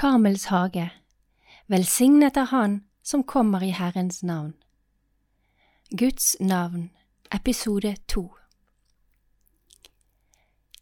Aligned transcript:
Karmels 0.00 0.44
hage, 0.44 0.90
velsignet 1.68 2.36
er 2.36 2.44
Han 2.44 2.84
som 3.04 3.20
kommer 3.22 3.60
i 3.60 3.68
Herrens 3.68 4.22
navn. 4.22 4.54
Guds 5.90 6.36
navn, 6.40 6.90
episode 7.34 7.96
to 8.08 8.30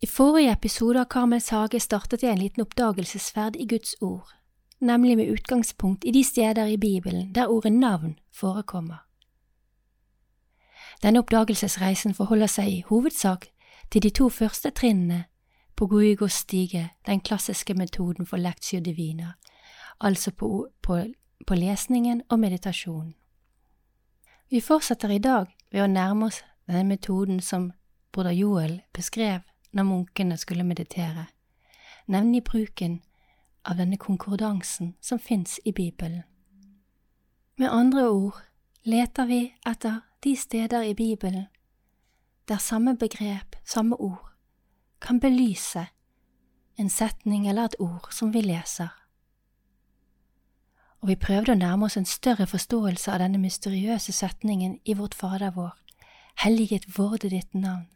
I 0.01 0.07
forrige 0.07 0.53
episode 0.53 1.01
av 1.01 1.09
Karmels 1.11 1.49
hage 1.49 1.81
startet 1.81 2.23
jeg 2.23 2.31
en 2.31 2.39
liten 2.39 2.63
oppdagelsesferd 2.63 3.57
i 3.57 3.67
Guds 3.67 3.97
ord, 4.01 4.31
nemlig 4.79 5.17
med 5.17 5.33
utgangspunkt 5.33 6.05
i 6.05 6.15
de 6.15 6.23
steder 6.25 6.67
i 6.67 6.77
Bibelen 6.77 7.35
der 7.35 7.51
ordet 7.51 7.73
navn 7.73 8.19
forekommer. 8.31 9.03
Denne 11.03 11.19
oppdagelsesreisen 11.19 12.15
forholder 12.15 12.47
seg 12.47 12.71
i 12.71 12.85
hovedsak 12.87 13.51
til 13.91 14.03
de 14.03 14.11
to 14.11 14.29
første 14.29 14.71
trinnene 14.71 15.25
på 15.79 15.87
Guigos 15.87 16.33
stige, 16.33 16.91
den 17.07 17.21
klassiske 17.21 17.75
metoden 17.75 18.27
for 18.27 18.37
lectio 18.37 18.81
divina, 18.81 19.33
altså 20.01 20.31
på, 20.31 20.69
på, 20.83 21.05
på 21.47 21.55
lesningen 21.55 22.23
og 22.29 22.41
meditasjonen. 22.41 23.15
Vi 24.51 24.61
fortsetter 24.61 25.09
i 25.09 25.19
dag 25.23 25.47
ved 25.71 25.85
å 25.85 25.87
nærme 25.87 26.27
oss 26.27 26.41
denne 26.67 26.83
metoden 26.89 27.39
som 27.41 27.71
broder 28.13 28.35
Joel 28.35 28.81
beskrev 28.93 29.45
når 29.71 29.87
munkene 29.87 30.37
skulle 30.37 30.67
meditere, 30.67 31.29
nemlig 32.07 32.43
bruken 32.45 32.99
av 33.65 33.79
denne 33.79 34.01
konkordansen 34.03 34.97
som 35.01 35.23
fins 35.23 35.61
i 35.65 35.73
Bibelen. 35.73 36.25
Med 37.57 37.71
andre 37.71 38.09
ord 38.11 38.43
leter 38.83 39.31
vi 39.31 39.45
etter 39.67 40.01
de 40.25 40.35
steder 40.37 40.91
i 40.91 40.95
Bibelen 40.95 41.47
der 42.49 42.59
samme 42.59 42.97
begrep, 42.97 43.57
samme 43.65 43.97
ord, 44.01 44.33
kan 45.01 45.21
belyse 45.21 45.87
en 46.79 46.91
setning 46.91 47.49
eller 47.49 47.65
et 47.65 47.77
ord 47.79 48.09
som 48.15 48.33
vi 48.33 48.41
leser. 48.41 48.89
Og 51.01 51.09
vi 51.09 51.19
prøvde 51.19 51.55
å 51.55 51.59
nærme 51.59 51.87
oss 51.87 51.97
en 51.99 52.09
større 52.09 52.47
forståelse 52.47 53.13
av 53.13 53.23
denne 53.23 53.39
mysteriøse 53.39 54.13
setningen 54.13 54.79
i 54.85 54.97
vårt 54.99 55.15
Fader 55.15 55.55
vår, 55.55 55.75
helliget 56.43 56.89
vorde 56.99 57.31
ditt 57.31 57.55
navn. 57.55 57.87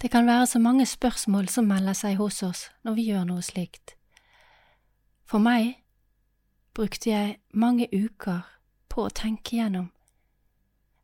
Det 0.00 0.10
kan 0.12 0.26
være 0.26 0.46
så 0.46 0.58
mange 0.58 0.86
spørsmål 0.86 1.48
som 1.48 1.68
melder 1.68 1.96
seg 1.96 2.18
hos 2.20 2.42
oss 2.42 2.66
når 2.84 2.98
vi 2.98 3.08
gjør 3.10 3.24
noe 3.30 3.44
slikt. 3.44 3.96
For 5.24 5.40
meg 5.40 5.80
brukte 6.76 7.10
jeg 7.10 7.38
mange 7.52 7.88
uker 7.92 8.44
på 8.92 9.06
å 9.06 9.12
tenke 9.12 9.56
gjennom 9.56 9.90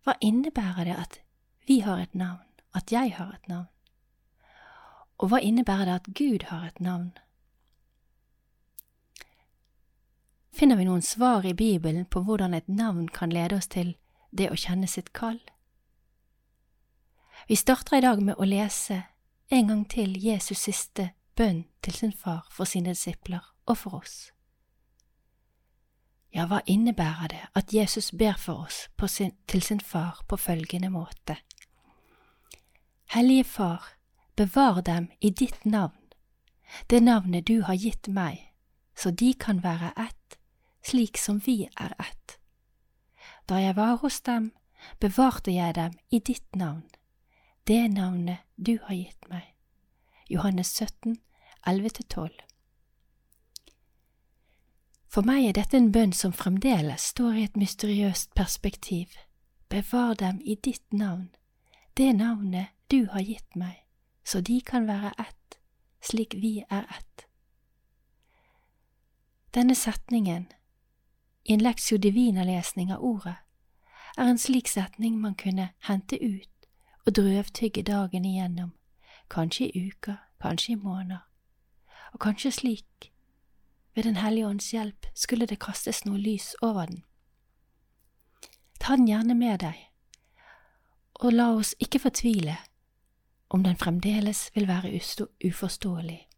hva 0.04 0.16
innebærer 0.20 0.88
det 0.88 0.96
at 0.98 1.20
vi 1.68 1.78
har 1.80 2.00
et 2.02 2.14
navn, 2.14 2.42
at 2.74 2.92
jeg 2.92 3.14
har 3.16 3.32
et 3.32 3.48
navn? 3.48 3.68
Og 5.22 5.30
hva 5.30 5.38
innebærer 5.38 5.86
det 5.86 5.94
at 5.94 6.08
Gud 6.18 6.48
har 6.50 6.66
et 6.66 6.80
navn? 6.82 7.12
Finner 10.52 10.76
vi 10.76 10.84
noen 10.84 11.02
svar 11.02 11.46
i 11.46 11.54
Bibelen 11.54 12.04
på 12.10 12.24
hvordan 12.26 12.54
et 12.54 12.68
navn 12.68 13.06
kan 13.08 13.30
lede 13.30 13.56
oss 13.56 13.70
til 13.70 13.94
det 14.34 14.50
å 14.50 14.58
kjenne 14.58 14.90
sitt 14.90 15.12
kall? 15.14 15.38
Vi 17.48 17.56
starter 17.56 17.98
i 17.98 18.04
dag 18.04 18.20
med 18.22 18.34
å 18.38 18.46
lese 18.50 19.04
en 19.50 19.70
gang 19.70 19.86
til 19.88 20.18
Jesus' 20.18 20.66
siste 20.66 21.12
bønn 21.38 21.64
til 21.82 21.94
sin 21.94 22.12
far 22.12 22.48
for 22.50 22.66
sine 22.66 22.92
disipler 22.92 23.46
og 23.66 23.78
for 23.78 24.02
oss. 24.02 24.32
Ja, 26.32 26.46
hva 26.48 26.62
innebærer 26.66 27.28
det 27.28 27.42
at 27.54 27.72
Jesus 27.74 28.10
ber 28.10 28.38
for 28.40 28.66
oss 28.66 28.88
sin, 29.12 29.34
til 29.46 29.62
sin 29.62 29.80
far 29.80 30.22
på 30.28 30.36
følgende 30.36 30.90
måte? 30.90 31.36
Hellige 33.12 33.44
Far, 33.44 33.84
bevar 34.42 34.82
dem 34.82 35.10
i 35.20 35.30
ditt 35.30 35.64
navn, 35.64 35.98
det 36.90 37.00
navnet 37.02 37.46
du 37.46 37.62
har 37.62 37.74
gitt 37.74 38.08
meg, 38.08 38.40
så 38.96 39.10
de 39.10 39.34
kan 39.34 39.62
være 39.62 39.92
ett, 39.96 40.38
slik 40.82 41.18
som 41.18 41.38
vi 41.46 41.68
er 41.80 41.94
ett. 41.98 42.38
Da 43.46 43.60
jeg 43.62 43.76
var 43.76 44.00
hos 44.02 44.20
dem, 44.20 44.50
bevarte 45.00 45.54
jeg 45.54 45.74
dem 45.74 45.94
i 46.10 46.18
ditt 46.18 46.56
navn, 46.56 46.82
det 47.66 47.90
navnet 47.94 48.42
du 48.56 48.78
har 48.82 48.94
gitt 48.94 49.28
meg. 49.30 49.44
Johannes 50.30 50.72
17, 50.74 51.20
11–12 51.66 52.30
For 55.06 55.22
meg 55.22 55.46
er 55.46 55.54
dette 55.60 55.78
en 55.78 55.92
bønn 55.92 56.16
som 56.16 56.34
fremdeles 56.34 57.12
står 57.14 57.38
i 57.38 57.46
et 57.46 57.56
mysteriøst 57.56 58.34
perspektiv. 58.34 59.14
Bevar 59.68 60.16
dem 60.18 60.40
i 60.42 60.56
ditt 60.56 60.90
navn, 60.92 61.30
det 61.94 62.10
navnet 62.16 62.74
du 62.90 63.06
har 63.12 63.22
gitt 63.22 63.54
meg 63.54 63.82
så 64.24 64.40
de 64.40 64.60
kan 64.60 64.86
være 64.86 65.12
ett, 65.18 65.58
slik 66.02 66.34
vi 66.34 66.64
er 66.70 66.86
ett. 66.98 67.26
Denne 69.54 69.74
setningen, 69.74 70.46
i 71.44 71.52
en 71.52 71.60
leksio 71.60 71.98
divina-lesning 71.98 72.92
av 72.92 73.02
ordet, 73.04 73.36
er 74.16 74.28
en 74.28 74.38
slik 74.38 74.68
setning 74.68 75.20
man 75.20 75.34
kunne 75.34 75.68
hente 75.88 76.16
ut 76.24 76.48
og 77.06 77.14
drøvtygge 77.16 77.82
dagen 77.82 78.24
igjennom, 78.24 78.72
kanskje 79.30 79.68
i 79.68 79.86
uker, 79.88 80.16
kanskje 80.40 80.72
i 80.72 80.76
måneder, 80.76 81.26
og 82.12 82.20
kanskje 82.20 82.50
slik, 82.52 83.12
ved 83.94 84.04
Den 84.04 84.16
hellige 84.16 84.46
ånds 84.46 84.70
hjelp, 84.70 85.06
skulle 85.14 85.46
det 85.46 85.58
kastes 85.60 86.04
noe 86.04 86.18
lys 86.18 86.54
over 86.62 86.86
den. 86.86 87.04
Ta 88.80 88.96
den 88.96 89.08
gjerne 89.08 89.34
med 89.34 89.58
deg, 89.58 89.88
og 91.14 91.32
la 91.32 91.50
oss 91.52 91.74
ikke 91.78 91.98
fortvile 91.98 92.56
om 93.52 93.62
den 93.64 93.76
fremdeles 93.76 94.50
vil 94.54 94.68
være 94.68 95.00
uforståelig. 95.44 96.28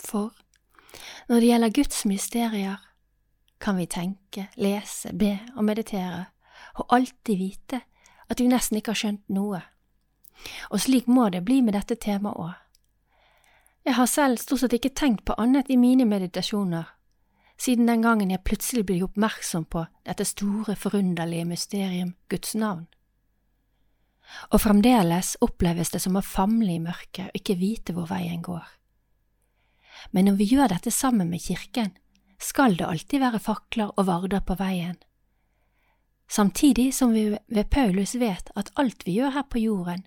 For 0.00 0.32
når 1.28 1.40
det 1.40 1.48
gjelder 1.48 1.74
Guds 1.74 2.04
mysterier, 2.04 2.76
kan 3.60 3.76
vi 3.76 3.86
tenke, 3.86 4.48
lese, 4.56 5.12
be 5.12 5.38
og 5.56 5.64
meditere, 5.64 6.24
og 6.74 6.86
alltid 6.94 7.36
vite 7.36 7.80
at 8.28 8.40
vi 8.40 8.48
nesten 8.48 8.76
ikke 8.76 8.92
har 8.94 9.00
skjønt 9.00 9.28
noe. 9.28 9.60
Og 10.70 10.80
slik 10.80 11.08
må 11.08 11.28
det 11.28 11.44
bli 11.44 11.60
med 11.60 11.76
dette 11.76 11.96
temaet 12.00 12.40
òg. 12.40 12.52
Jeg 13.84 13.94
har 13.94 14.08
selv 14.08 14.40
stort 14.40 14.64
sett 14.64 14.72
ikke 14.72 14.94
tenkt 14.96 15.24
på 15.28 15.36
annet 15.38 15.68
i 15.68 15.76
mine 15.76 16.04
meditasjoner, 16.08 16.88
siden 17.60 17.88
den 17.88 18.02
gangen 18.02 18.30
jeg 18.30 18.44
plutselig 18.44 18.86
ble 18.86 19.02
oppmerksom 19.04 19.64
på 19.64 19.84
dette 20.06 20.24
store, 20.24 20.76
forunderlige 20.76 21.44
mysterium 21.44 22.14
Guds 22.28 22.54
navn 22.54 22.86
og 24.50 24.60
fremdeles 24.60 25.34
oppleves 25.44 25.92
det 25.94 26.00
som 26.02 26.16
å 26.16 26.24
famle 26.24 26.72
i 26.74 26.82
mørket 26.82 27.28
og 27.28 27.38
ikke 27.38 27.58
vite 27.60 27.94
hvor 27.96 28.08
veien 28.10 28.42
går. 28.42 28.64
Men 30.12 30.28
når 30.28 30.38
vi 30.40 30.50
gjør 30.52 30.72
dette 30.74 30.90
sammen 30.90 31.30
med 31.30 31.42
kirken, 31.44 31.92
skal 32.40 32.76
det 32.76 32.86
alltid 32.86 33.22
være 33.22 33.40
fakler 33.40 33.92
og 33.96 34.06
varder 34.08 34.42
på 34.44 34.56
veien. 34.58 34.96
Samtidig 36.28 36.94
som 36.94 37.12
vi 37.12 37.36
ved 37.46 37.70
Paulus 37.70 38.14
vet 38.14 38.50
at 38.56 38.72
alt 38.80 39.06
vi 39.06 39.18
gjør 39.18 39.36
her 39.36 39.46
på 39.48 39.60
jorden, 39.62 40.06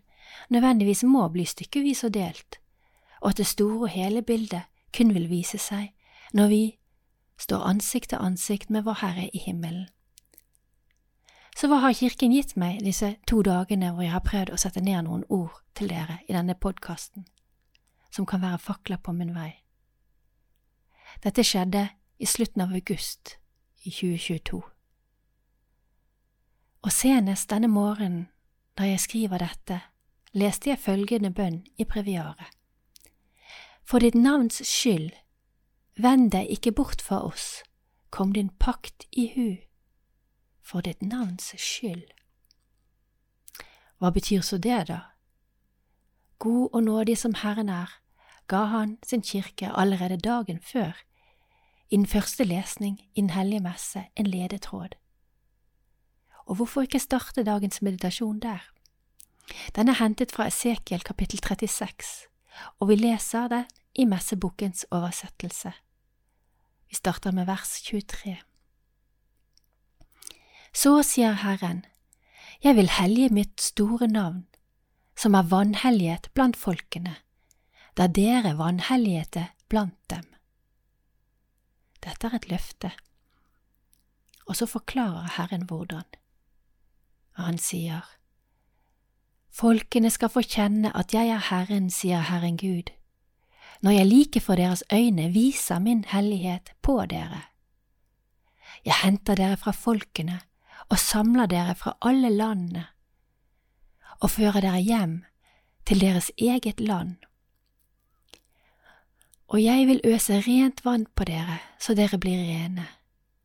nødvendigvis 0.49 1.03
må 1.07 1.27
bli 1.29 1.45
stykkevis 1.45 2.03
og 2.03 2.13
delt, 2.13 2.59
og 3.21 3.31
at 3.31 3.37
det 3.37 3.47
store 3.47 3.87
og 3.87 3.93
hele 3.93 4.21
bildet 4.21 4.67
kun 4.93 5.13
vil 5.15 5.29
vise 5.29 5.57
seg 5.61 5.93
når 6.33 6.47
vi 6.51 6.63
står 7.39 7.63
ansikt 7.69 8.09
til 8.11 8.21
ansikt 8.21 8.69
med 8.73 8.83
Vår 8.83 8.99
Herre 9.01 9.29
i 9.33 9.39
himmelen. 9.39 9.87
Så 11.57 11.65
hva 11.65 11.79
har 11.81 11.95
Kirken 11.97 12.35
gitt 12.35 12.51
meg 12.53 12.83
disse 12.85 13.15
to 13.25 13.39
dagene 13.41 13.89
hvor 13.89 14.05
jeg 14.05 14.13
har 14.13 14.21
prøvd 14.21 14.51
å 14.53 14.59
sette 14.61 14.81
ned 14.85 15.07
noen 15.07 15.23
ord 15.33 15.55
til 15.73 15.89
dere 15.89 16.19
i 16.29 16.35
denne 16.35 16.53
podkasten, 16.53 17.25
som 18.13 18.27
kan 18.29 18.43
være 18.43 18.61
fakler 18.61 19.01
på 19.01 19.15
min 19.17 19.33
vei? 19.33 19.55
Dette 21.23 21.41
skjedde 21.41 21.87
i 22.21 22.29
slutten 22.29 22.61
av 22.61 22.77
august 22.77 23.39
i 23.81 23.89
2022. 23.89 24.61
Og 26.85 26.93
senest 26.93 27.49
denne 27.49 27.73
morgenen, 27.73 28.27
da 28.77 28.85
jeg 28.85 29.01
skriver 29.01 29.41
dette, 29.41 29.81
leste 30.37 30.69
jeg 30.69 30.83
følgende 30.85 31.33
bønn 31.33 31.63
i 31.73 31.89
breviaret. 31.89 32.53
For 33.81 33.97
ditt 33.97 34.13
navns 34.13 34.61
skyld, 34.61 35.09
vend 35.97 36.35
deg 36.37 36.53
ikke 36.53 36.77
bort 36.77 37.01
fra 37.01 37.23
oss, 37.25 37.63
kom 38.13 38.37
din 38.37 38.53
pakt 38.61 39.09
i 39.09 39.31
hu 39.33 39.55
for 40.67 40.83
ditt 40.83 41.01
navns 41.01 41.53
skyld. 41.55 42.03
Hva 43.97 44.11
betyr 44.13 44.43
så 44.45 44.59
det, 44.61 44.87
da? 44.91 44.99
God 46.37 46.69
og 46.73 46.83
nådig 46.83 47.17
som 47.17 47.33
Herren 47.41 47.69
er, 47.69 47.89
ga 48.47 48.65
Han 48.71 48.97
sin 49.03 49.21
kirke 49.21 49.71
allerede 49.71 50.17
dagen 50.17 50.59
før, 50.59 50.93
i 51.89 51.95
den 51.95 52.07
første 52.07 52.43
lesning 52.43 52.99
i 53.15 53.21
Den 53.21 53.29
hellige 53.29 53.63
messe, 53.63 54.03
en 54.15 54.27
ledetråd. 54.27 54.95
Og 56.45 56.55
hvorfor 56.55 56.81
ikke 56.81 56.99
starte 56.99 57.43
dagens 57.43 57.81
meditasjon 57.81 58.39
der? 58.39 58.59
Den 59.75 59.87
er 59.87 60.03
hentet 60.03 60.31
fra 60.31 60.47
Esekiel 60.47 61.03
kapittel 61.03 61.39
36, 61.39 62.27
og 62.79 62.87
vi 62.87 62.95
leser 62.95 63.47
det 63.47 63.65
i 63.95 64.05
messebokens 64.05 64.85
oversettelse. 64.91 65.71
Vi 66.89 66.95
starter 66.95 67.31
med 67.31 67.45
vers 67.45 67.81
23. 67.81 68.37
Så 70.77 70.99
sier 71.01 71.33
Herren, 71.41 71.85
jeg 72.61 72.75
vil 72.77 72.89
hellige 72.89 73.33
mitt 73.33 73.61
store 73.61 74.07
navn, 74.07 74.43
som 75.17 75.33
er 75.33 75.47
vanhellighet 75.49 76.27
blant 76.37 76.57
folkene, 76.57 77.15
der 77.97 78.11
dere 78.13 78.51
vanhelligete 78.59 79.47
blant 79.69 79.97
dem. 80.13 80.27
Dette 82.05 82.29
er 82.29 82.35
et 82.37 82.45
løfte. 82.51 82.91
Og 84.45 84.59
så 84.59 84.67
forklarer 84.69 85.33
Herren 85.37 85.65
hvordan. 85.65 86.05
Han 87.41 87.57
sier, 87.57 88.05
Folkene 89.49 90.11
skal 90.13 90.29
få 90.29 90.43
kjenne 90.45 90.91
at 90.93 91.13
jeg 91.13 91.31
er 91.33 91.41
Herren, 91.49 91.89
sier 91.89 92.21
Herren 92.21 92.57
Gud, 92.57 92.93
når 93.81 93.97
jeg 93.97 94.07
like 94.11 94.39
for 94.45 94.55
deres 94.55 94.83
øyne 94.93 95.31
viser 95.33 95.79
min 95.79 96.05
hellighet 96.05 96.69
på 96.81 96.99
dere. 97.09 97.41
Jeg 98.85 98.93
henter 99.01 99.35
dere 99.35 99.57
fra 99.57 99.73
folkene 99.73 100.37
og 100.89 100.99
samler 100.99 101.49
dere 101.51 101.75
fra 101.75 101.97
alle 102.01 102.29
landene 102.31 102.85
og 104.17 104.31
fører 104.33 104.63
dere 104.65 104.81
hjem 104.81 105.17
til 105.85 106.01
deres 106.01 106.31
eget 106.37 106.79
land. 106.81 107.15
Og 109.47 109.63
jeg 109.63 109.87
vil 109.87 110.01
øse 110.03 110.39
rent 110.47 110.83
vann 110.85 111.05
på 111.15 111.23
dere 111.23 111.59
så 111.79 111.93
dere 111.95 112.17
blir 112.17 112.39
rene. 112.39 112.87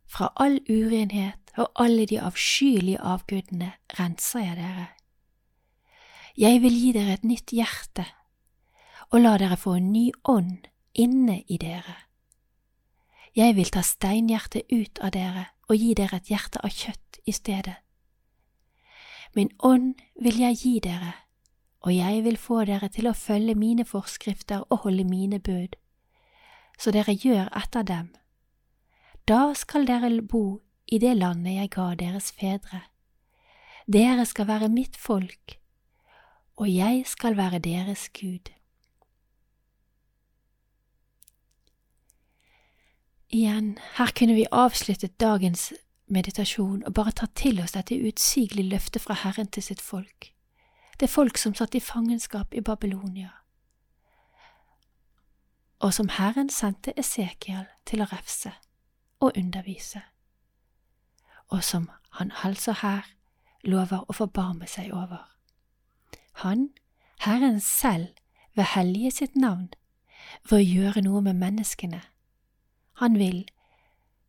Fra 0.06 0.32
all 0.36 0.58
urenhet 0.68 1.52
og 1.56 1.70
alle 1.76 2.06
de 2.06 2.20
avskyelige 2.20 3.00
avgudene 3.00 3.72
renser 3.98 4.40
jeg 4.40 4.56
dere. 4.56 4.88
Jeg 6.36 6.62
vil 6.62 6.72
gi 6.72 6.92
dere 6.96 7.14
et 7.14 7.24
nytt 7.24 7.52
hjerte 7.52 8.06
og 9.12 9.20
la 9.20 9.36
dere 9.38 9.60
få 9.60 9.76
en 9.76 9.92
ny 9.92 10.08
ånd 10.24 10.68
inne 10.94 11.42
i 11.48 11.58
dere. 11.60 11.96
Jeg 13.36 13.56
vil 13.56 13.70
ta 13.72 13.84
steinhjertet 13.84 14.72
ut 14.72 15.00
av 15.04 15.12
dere 15.12 15.46
og 15.68 15.76
gi 15.76 15.92
dere 15.96 16.18
et 16.20 16.32
hjerte 16.32 16.60
av 16.64 16.72
kjøtt 16.72 17.01
i 17.26 17.32
stedet. 17.32 17.76
Min 19.34 19.50
ånd 19.58 19.94
vil 20.20 20.38
jeg 20.38 20.56
gi 20.60 20.78
dere, 20.84 21.12
og 21.80 21.94
jeg 21.96 22.24
vil 22.24 22.36
få 22.36 22.64
dere 22.68 22.88
til 22.92 23.08
å 23.08 23.16
følge 23.16 23.54
mine 23.58 23.84
forskrifter 23.84 24.66
og 24.68 24.84
holde 24.84 25.04
mine 25.08 25.40
bud, 25.40 25.76
så 26.78 26.92
dere 26.92 27.14
gjør 27.14 27.48
etter 27.56 27.86
dem. 27.88 28.12
Da 29.28 29.52
skal 29.54 29.86
dere 29.86 30.10
bo 30.22 30.60
i 30.86 30.98
det 30.98 31.14
landet 31.16 31.56
jeg 31.56 31.70
ga 31.72 31.92
deres 31.94 32.32
fedre. 32.32 32.82
Dere 33.86 34.26
skal 34.26 34.46
være 34.46 34.68
mitt 34.68 34.96
folk, 34.96 35.56
og 36.56 36.68
jeg 36.68 37.06
skal 37.06 37.36
være 37.36 37.58
deres 37.58 38.08
Gud. 38.14 38.52
Igjen, 43.32 43.78
her 43.96 44.12
kunne 44.12 44.34
vi 44.36 44.44
avsluttet 44.52 45.16
dagens 45.20 45.72
meditasjon 46.12 46.84
og 46.86 46.94
bare 46.94 47.12
tatt 47.12 47.34
til 47.36 47.60
oss 47.62 47.74
dette 47.76 47.98
utsigelige 48.08 48.68
løftet 48.68 49.02
fra 49.02 49.14
Herren 49.14 49.46
til 49.46 49.62
sitt 49.62 49.80
folk, 49.80 50.32
det 51.00 51.10
folk 51.10 51.38
som 51.38 51.54
satt 51.54 51.74
i 51.74 51.80
fangenskap 51.80 52.54
i 52.54 52.60
Babylonia, 52.60 53.30
og 55.80 55.94
som 55.94 56.08
Herren 56.08 56.50
sendte 56.50 56.94
Esekiel 56.98 57.66
til 57.86 58.04
å 58.04 58.08
refse 58.12 58.52
og 59.20 59.32
undervise, 59.36 60.02
og 61.48 61.64
som 61.64 61.90
han 62.18 62.32
altså 62.44 62.76
her 62.82 63.08
lover 63.64 64.04
å 64.08 64.12
forbarme 64.12 64.66
seg 64.66 64.92
over. 64.92 65.26
Han, 66.44 66.70
Herren 67.20 67.60
selv, 67.60 68.08
vil 68.54 68.68
hellige 68.74 69.10
sitt 69.10 69.36
navn 69.36 69.70
ved 70.48 70.58
å 70.58 70.64
gjøre 70.64 71.02
noe 71.02 71.22
med 71.24 71.38
menneskene 71.40 72.02
han 73.02 73.18
vil, 73.18 73.48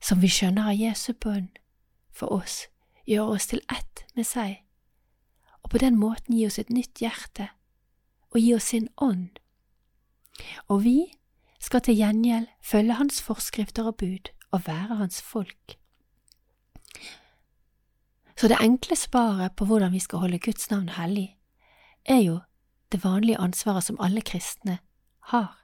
som 0.01 0.21
vi 0.21 0.29
skjønner 0.31 0.71
av 0.71 0.79
Jesu 0.79 1.13
bønn, 1.13 1.51
for 2.13 2.31
oss 2.33 2.67
gjøre 3.09 3.35
oss 3.37 3.49
til 3.51 3.61
ett 3.71 4.05
med 4.15 4.27
seg, 4.27 4.61
og 5.63 5.73
på 5.73 5.81
den 5.81 5.97
måten 5.99 6.35
gi 6.37 6.45
oss 6.47 6.59
et 6.61 6.71
nytt 6.73 7.01
hjerte 7.01 7.49
og 8.33 8.39
gi 8.39 8.53
oss 8.55 8.71
sin 8.73 8.89
ånd. 8.97 9.39
Og 10.67 10.83
vi 10.85 10.97
skal 11.61 11.83
til 11.85 11.97
gjengjeld 11.97 12.49
følge 12.63 12.97
hans 12.99 13.21
forskrifter 13.21 13.87
og 13.91 13.97
bud 14.01 14.31
og 14.51 14.67
være 14.67 14.97
hans 14.99 15.21
folk. 15.21 15.77
Så 18.37 18.49
det 18.49 18.57
enkle 18.61 18.95
svaret 18.95 19.55
på 19.55 19.65
hvordan 19.65 19.93
vi 19.93 19.99
skal 19.99 20.19
holde 20.19 20.39
Guds 20.39 20.69
navn 20.71 20.89
hellig, 20.89 21.37
er 22.05 22.19
jo 22.19 22.39
det 22.91 23.03
vanlige 23.03 23.39
ansvaret 23.39 23.83
som 23.83 23.99
alle 24.01 24.21
kristne 24.21 24.79
har. 25.31 25.59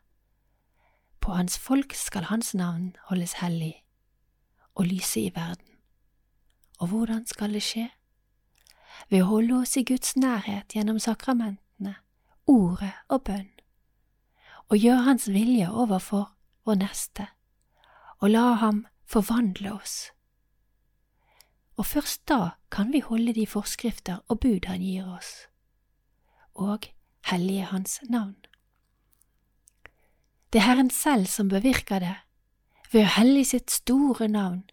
På 1.22 1.32
hans 1.32 1.60
folk 1.60 1.94
skal 1.94 2.30
hans 2.30 2.54
navn 2.56 2.96
holdes 3.10 3.34
hellig 3.42 3.84
og 4.76 4.86
lyse 4.86 5.20
i 5.20 5.32
verden. 5.36 5.69
Og 6.80 6.88
hvordan 6.88 7.26
skal 7.28 7.54
det 7.54 7.64
skje? 7.64 7.90
Ved 9.10 9.24
å 9.24 9.32
holde 9.34 9.62
oss 9.64 9.76
i 9.78 9.84
Guds 9.84 10.16
nærhet 10.16 10.76
gjennom 10.76 11.00
sakramentene, 11.00 11.96
ordet 12.48 12.94
og 13.10 13.24
bønn, 13.28 13.50
og 14.70 14.78
gjøre 14.78 15.06
Hans 15.08 15.28
vilje 15.32 15.68
overfor 15.70 16.30
vår 16.68 16.80
neste, 16.84 17.28
og 18.20 18.32
la 18.32 18.54
Ham 18.62 18.86
forvandle 19.10 19.74
oss. 19.74 20.12
Og 21.80 21.86
først 21.86 22.28
da 22.28 22.56
kan 22.72 22.92
vi 22.94 23.02
holde 23.04 23.34
de 23.34 23.48
forskrifter 23.48 24.20
og 24.28 24.40
bud 24.40 24.68
Han 24.68 24.84
gir 24.84 25.08
oss, 25.08 25.48
og 26.54 26.88
hellige 27.32 27.72
Hans 27.72 28.00
navn. 28.10 28.38
Det 30.54 30.62
er 30.62 30.66
Herren 30.66 30.90
selv 30.90 31.26
som 31.26 31.50
bevirker 31.50 32.00
det, 32.00 32.16
ved 32.92 33.06
å 33.06 33.16
hellige 33.20 33.52
sitt 33.54 33.72
store 33.72 34.28
navn, 34.28 34.64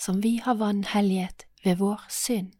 som 0.00 0.22
vi 0.22 0.40
har 0.44 0.54
vanhelliget 0.54 1.46
ved 1.64 1.76
vår 1.76 2.00
synd. 2.08 2.52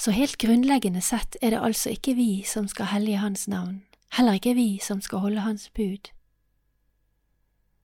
Så 0.00 0.10
helt 0.10 0.38
grunnleggende 0.38 1.00
sett 1.00 1.36
er 1.42 1.50
det 1.50 1.60
altså 1.60 1.90
ikke 1.90 2.14
vi 2.14 2.42
som 2.46 2.68
skal 2.68 2.86
hellige 2.86 3.18
Hans 3.18 3.48
navn, 3.48 3.82
heller 4.16 4.38
ikke 4.38 4.54
vi 4.54 4.78
som 4.78 5.00
skal 5.00 5.18
holde 5.18 5.40
Hans 5.40 5.70
bud. 5.70 6.08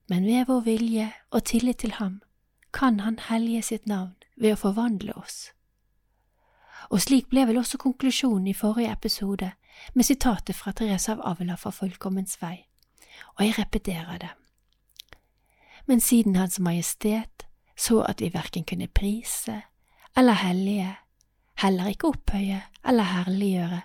Men 0.08 0.25
ved 0.25 0.47
vår 0.47 0.61
vilje 0.61 1.12
og 1.31 1.44
tillit 1.44 1.79
til 1.79 1.93
Ham 1.93 2.23
kan 2.73 3.00
Han 3.00 3.19
hellige 3.19 3.62
sitt 3.62 3.87
navn 3.87 4.14
ved 4.37 4.53
å 4.53 4.62
forvandle 4.62 5.12
oss. 5.17 5.50
Og 6.91 7.00
slik 7.03 7.29
ble 7.29 7.47
vel 7.47 7.58
også 7.58 7.79
konklusjonen 7.79 8.47
i 8.47 8.55
forrige 8.55 8.93
episode 8.93 9.53
med 9.94 10.05
sitatet 10.05 10.56
fra 10.56 10.73
Therese 10.73 11.12
av 11.12 11.20
Avila 11.20 11.56
fra 11.56 11.70
Fullkommens 11.70 12.38
vei, 12.43 12.67
og 13.37 13.44
jeg 13.44 13.58
repeterer 13.58 14.19
det. 14.19 14.45
Men 15.87 16.00
siden 16.00 16.37
Hans 16.37 16.59
Majestet 16.59 17.47
så 17.77 18.00
at 18.03 18.21
vi 18.21 18.33
verken 18.35 18.65
kunne 18.65 18.88
prise 18.88 19.62
eller 20.17 20.33
hellige, 20.33 20.97
heller 21.61 21.87
ikke 21.93 22.09
opphøye 22.09 22.62
eller 22.85 23.03
herliggjøre, 23.05 23.81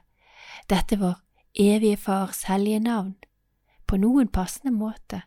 dette 0.69 0.97
vår 0.99 1.19
evige 1.59 1.97
Fars 1.97 2.43
hellige 2.47 2.79
navn, 2.79 3.15
på 3.87 3.97
noen 3.99 4.27
passende 4.27 4.71
måte, 4.71 5.21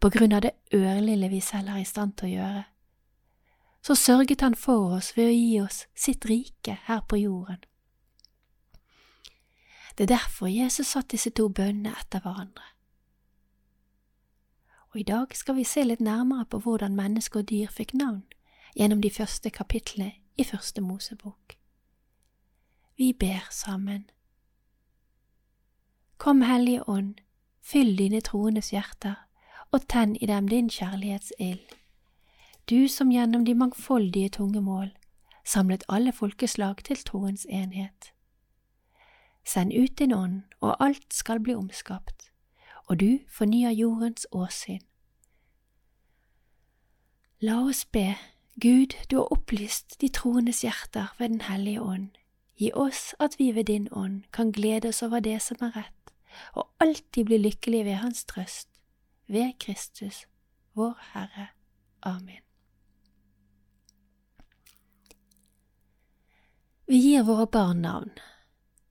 på 0.00 0.10
grunn 0.14 0.32
av 0.32 0.44
det 0.46 0.54
ørlille 0.74 1.28
vi 1.28 1.40
selv 1.42 1.74
er 1.74 1.82
i 1.82 1.88
stand 1.88 2.14
til 2.16 2.28
å 2.28 2.34
gjøre, 2.36 2.64
så 3.82 3.94
sørget 3.94 4.44
han 4.46 4.54
for 4.54 4.94
oss 4.98 5.10
ved 5.16 5.32
å 5.32 5.34
gi 5.34 5.60
oss 5.62 5.86
sitt 5.96 6.26
rike 6.30 6.78
her 6.86 7.02
på 7.08 7.18
jorden. 7.18 7.64
Det 9.98 10.06
er 10.06 10.14
derfor 10.14 10.46
Jesus 10.46 10.94
satt 10.94 11.10
disse 11.10 11.34
to 11.34 11.48
bønnene 11.50 11.90
etter 11.98 12.22
hverandre. 12.22 12.77
Og 14.90 15.00
i 15.00 15.02
dag 15.02 15.36
skal 15.36 15.56
vi 15.56 15.64
se 15.64 15.84
litt 15.84 16.00
nærmere 16.00 16.44
på 16.44 16.58
hvordan 16.58 16.96
mennesker 16.96 17.40
og 17.40 17.50
dyr 17.50 17.68
fikk 17.70 17.94
navn 17.94 18.24
gjennom 18.76 19.02
de 19.02 19.10
første 19.10 19.50
kapitlene 19.50 20.12
i 20.38 20.44
Første 20.44 20.80
Mosebok. 20.80 21.56
Vi 22.96 23.12
ber 23.12 23.48
sammen. 23.50 24.10
Kom, 26.18 26.42
Hellige 26.42 26.88
Ånd, 26.88 27.14
fyll 27.60 27.98
dine 27.98 28.20
troendes 28.20 28.70
hjerter 28.70 29.14
og 29.70 29.84
tenn 29.88 30.16
i 30.16 30.26
dem 30.26 30.48
din 30.48 30.70
kjærlighetsild. 30.70 31.76
Du 32.70 32.88
som 32.88 33.12
gjennom 33.12 33.44
de 33.44 33.54
mangfoldige 33.54 34.28
tungemål 34.28 34.90
samlet 35.44 35.84
alle 35.88 36.12
folkeslag 36.12 36.82
til 36.84 36.96
troens 36.96 37.46
enhet. 37.48 38.12
Send 39.44 39.72
ut 39.72 39.98
din 39.98 40.12
ånd, 40.12 40.42
og 40.60 40.76
alt 40.84 41.14
skal 41.14 41.40
bli 41.40 41.54
omskapt, 41.54 42.17
og 42.88 43.00
du 43.00 43.18
fornyer 43.28 43.70
jordens 43.70 44.26
åsyn. 44.32 44.80
La 47.40 47.60
oss 47.62 47.84
be, 47.84 48.16
Gud, 48.60 48.96
du 49.10 49.16
har 49.16 49.32
opplyst 49.32 50.00
de 50.00 50.08
troendes 50.08 50.64
hjerter 50.64 51.14
ved 51.18 51.28
Den 51.28 51.40
hellige 51.40 51.82
ånd. 51.82 52.08
Gi 52.56 52.72
oss 52.74 53.14
at 53.20 53.38
vi 53.38 53.52
ved 53.54 53.64
din 53.64 53.88
ånd 53.92 54.22
kan 54.32 54.52
glede 54.52 54.88
oss 54.88 55.02
over 55.02 55.20
det 55.20 55.42
som 55.42 55.60
er 55.60 55.76
rett, 55.76 56.12
og 56.52 56.66
alltid 56.80 57.24
bli 57.24 57.38
lykkelige 57.38 57.84
ved 57.84 58.00
Hans 58.02 58.24
trøst, 58.24 58.68
ved 59.28 59.52
Kristus, 59.60 60.26
vår 60.74 60.98
Herre. 61.12 61.46
Amen. 62.02 62.42
Vi 66.88 66.98
gir 66.98 67.22
våre 67.22 67.46
barn 67.46 67.82
navn. 67.84 68.10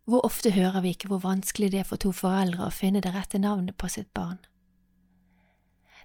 Hvor 0.07 0.23
ofte 0.25 0.51
hører 0.51 0.81
vi 0.81 0.93
ikke 0.95 1.09
hvor 1.11 1.19
vanskelig 1.19 1.71
det 1.71 1.79
er 1.79 1.87
for 1.87 1.99
to 1.99 2.13
foreldre 2.15 2.69
å 2.69 2.71
finne 2.71 3.01
det 3.03 3.11
rette 3.11 3.41
navnet 3.43 3.75
på 3.75 3.89
sitt 3.91 4.07
barn? 4.15 4.37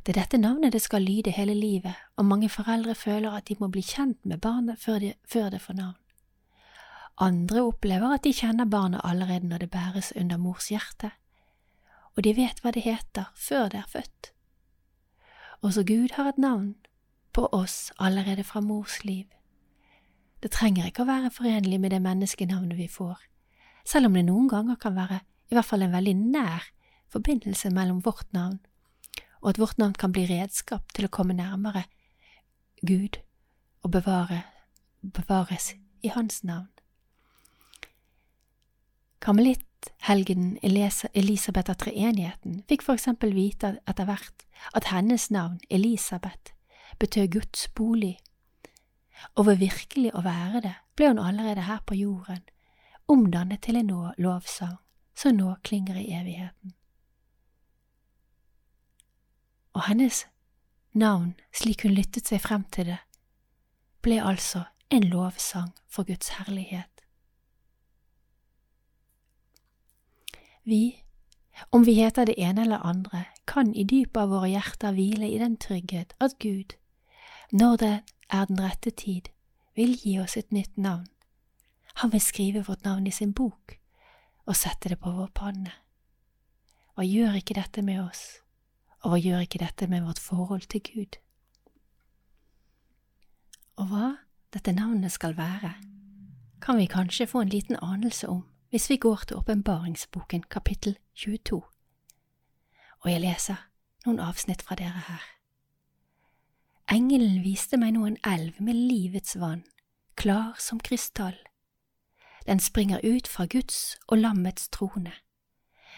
Det 0.03 0.17
er 0.17 0.25
dette 0.25 0.41
navnet 0.43 0.75
det 0.75 0.81
skal 0.83 1.05
lyde 1.07 1.31
hele 1.31 1.55
livet, 1.55 1.95
og 2.19 2.27
mange 2.27 2.49
foreldre 2.51 2.97
føler 2.99 3.31
at 3.31 3.47
de 3.47 3.55
må 3.61 3.69
bli 3.71 3.85
kjent 3.87 4.19
med 4.27 4.43
barnet 4.43 4.83
før, 4.83 4.99
de, 4.99 5.13
før 5.23 5.53
det 5.55 5.63
får 5.63 5.79
navn. 5.79 5.99
Andre 7.23 7.63
opplever 7.63 8.17
at 8.17 8.27
de 8.27 8.35
kjenner 8.35 8.67
barnet 8.67 9.05
allerede 9.05 9.47
når 9.47 9.63
det 9.63 9.71
bæres 9.71 10.13
under 10.19 10.37
mors 10.37 10.73
hjerte, 10.75 11.13
og 12.17 12.27
de 12.27 12.35
vet 12.35 12.59
hva 12.59 12.75
det 12.75 12.83
heter 12.83 13.31
før 13.39 13.71
det 13.71 13.85
er 13.85 13.91
født. 13.95 14.33
Også 15.63 15.87
Gud 15.87 16.19
har 16.19 16.33
et 16.33 16.43
navn 16.43 16.75
på 17.33 17.47
oss 17.55 17.93
allerede 18.03 18.43
fra 18.43 18.61
mors 18.61 19.05
liv. 19.05 19.31
Det 20.43 20.51
trenger 20.51 20.91
ikke 20.91 21.07
å 21.07 21.13
være 21.13 21.31
forenlig 21.31 21.79
med 21.79 21.95
det 21.95 22.03
menneskenavnet 22.03 22.75
vi 22.83 22.91
får, 22.91 23.21
selv 23.85 24.09
om 24.09 24.17
det 24.17 24.25
noen 24.27 24.49
ganger 24.51 24.79
kan 24.81 24.97
være 24.97 25.21
i 25.53 25.57
hvert 25.57 25.69
fall 25.69 25.85
en 25.85 25.93
veldig 25.93 26.15
nær 26.17 26.69
forbindelse 27.12 27.71
mellom 27.71 28.01
vårt 28.05 28.29
navn, 28.33 28.61
og 29.43 29.53
at 29.53 29.59
vårt 29.61 29.79
navn 29.79 29.93
kan 29.99 30.15
bli 30.15 30.25
redskap 30.31 30.95
til 30.97 31.07
å 31.07 31.12
komme 31.12 31.37
nærmere 31.37 31.85
Gud 32.87 33.19
og 33.83 33.93
bevare, 33.95 34.43
bevares 35.03 35.75
i 36.03 36.11
Hans 36.15 36.41
navn. 36.47 36.71
Karmelitthelgenen 39.23 40.57
Elisabeth 40.62 41.71
av 41.71 41.79
treenigheten 41.83 42.62
fikk 42.71 42.87
for 42.87 42.99
eksempel 42.99 43.35
vite 43.37 43.77
etter 43.87 44.09
hvert 44.09 44.47
at 44.75 44.89
hennes 44.91 45.29
navn, 45.31 45.61
Elisabeth, 45.71 46.55
betød 46.99 47.31
Guds 47.37 47.69
bolig, 47.77 48.17
og 49.37 49.47
ved 49.47 49.61
virkelig 49.62 50.11
å 50.15 50.25
være 50.25 50.65
det 50.65 50.75
ble 50.97 51.12
hun 51.12 51.23
allerede 51.23 51.69
her 51.69 51.85
på 51.87 51.95
jorden 51.99 52.43
omdannet 53.12 53.62
til 53.62 53.76
en 53.76 53.90
lovsang 54.19 54.78
som 55.14 55.37
nå 55.37 55.54
klinger 55.62 55.99
i 56.00 56.11
evigheten. 56.16 56.75
Og 59.73 59.87
hennes 59.88 60.26
navn, 60.92 61.35
slik 61.52 61.85
hun 61.85 61.95
lyttet 61.97 62.28
seg 62.28 62.42
frem 62.45 62.64
til 62.73 62.92
det, 62.92 63.00
ble 64.04 64.19
altså 64.21 64.66
en 64.92 65.04
lovsang 65.09 65.71
for 65.88 66.04
Guds 66.09 66.35
herlighet. 66.37 66.88
Vi, 70.64 71.02
om 71.71 71.87
vi 71.87 71.97
heter 71.99 72.28
det 72.28 72.37
ene 72.38 72.62
eller 72.62 72.85
andre, 72.87 73.25
kan 73.47 73.75
i 73.75 73.85
dypet 73.85 74.21
av 74.23 74.31
våre 74.31 74.52
hjerter 74.52 74.95
hvile 74.95 75.28
i 75.28 75.40
den 75.40 75.57
trygghet 75.57 76.14
at 76.21 76.37
Gud, 76.38 76.76
når 77.50 77.76
det 77.76 77.95
er 78.31 78.45
den 78.47 78.61
rette 78.62 78.90
tid, 78.90 79.33
vil 79.75 79.97
gi 79.97 80.19
oss 80.21 80.37
et 80.37 80.52
nytt 80.52 80.76
navn. 80.76 81.09
Han 82.01 82.13
vil 82.13 82.21
skrive 82.21 82.65
vårt 82.67 82.85
navn 82.85 83.07
i 83.07 83.11
sin 83.11 83.33
bok 83.33 83.77
og 84.47 84.57
sette 84.57 84.89
det 84.89 84.99
på 84.99 85.11
vår 85.13 85.31
panne. 85.35 85.73
Hva 86.95 87.05
gjør 87.07 87.39
ikke 87.39 87.57
dette 87.57 87.83
med 87.83 88.03
oss, 88.03 88.43
og 89.03 89.13
hva 89.13 89.19
gjør 89.21 89.45
ikke 89.47 89.63
dette 89.63 89.87
med 89.89 90.05
vårt 90.05 90.21
forhold 90.21 90.67
til 90.73 90.83
Gud? 90.85 91.19
Og 93.81 93.89
hva 93.89 94.09
dette 94.53 94.75
navnet 94.77 95.13
skal 95.13 95.37
være, 95.37 95.73
kan 96.63 96.79
vi 96.79 96.87
kanskje 96.87 97.27
få 97.27 97.43
en 97.43 97.53
liten 97.53 97.79
anelse 97.83 98.29
om 98.29 98.45
hvis 98.73 98.89
vi 98.91 98.97
går 98.97 99.25
til 99.29 99.37
åpenbaringsboken 99.37 100.45
kapittel 100.51 100.97
22, 101.15 101.61
og 103.03 103.11
jeg 103.11 103.21
leser 103.21 103.67
noen 104.07 104.21
avsnitt 104.23 104.63
fra 104.65 104.77
dere 104.79 105.05
her. 105.09 105.25
Engelen 106.93 107.43
viste 107.45 107.77
meg 107.81 107.95
nå 107.97 108.07
en 108.09 108.21
elv 108.27 108.61
med 108.61 108.77
livets 108.77 109.37
vann, 109.41 109.65
klar 110.17 110.57
som 110.61 110.81
krystall. 110.81 111.37
Den 112.47 112.61
springer 112.61 113.01
ut 113.05 113.29
fra 113.29 113.47
Guds 113.47 113.99
og 114.07 114.19
lammets 114.19 114.69
trone. 114.69 115.13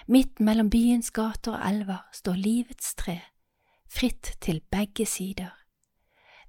Midt 0.07 0.41
mellom 0.41 0.71
byens 0.71 1.11
gater 1.11 1.53
og 1.53 1.69
elver 1.69 2.09
står 2.13 2.33
livets 2.33 2.95
tre, 2.95 3.21
fritt 3.89 4.37
til 4.41 4.61
begge 4.71 5.07
sider. 5.07 5.55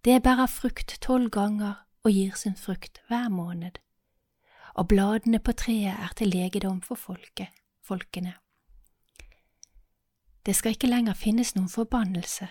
Det 0.06 0.24
bærer 0.24 0.48
frukt 0.48 0.98
tolv 1.02 1.30
ganger 1.32 1.86
og 2.04 2.12
gir 2.12 2.36
sin 2.36 2.56
frukt 2.56 3.02
hver 3.08 3.30
måned, 3.30 3.72
og 4.74 4.88
bladene 4.88 5.40
på 5.40 5.52
treet 5.52 5.96
er 5.96 6.12
til 6.18 6.28
legedom 6.28 6.82
for 6.82 6.96
folket, 6.96 7.48
folkene. 7.84 8.34
Det 10.46 10.56
skal 10.56 10.76
ikke 10.76 10.88
lenger 10.92 11.14
finnes 11.14 11.56
noen 11.56 11.70
forbannelse. 11.70 12.48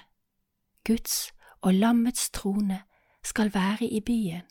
Guds 0.86 1.30
og 1.60 1.74
lammets 1.74 2.30
trone 2.30 2.82
skal 3.24 3.54
være 3.54 3.86
i 3.86 4.00
byen, 4.00 4.42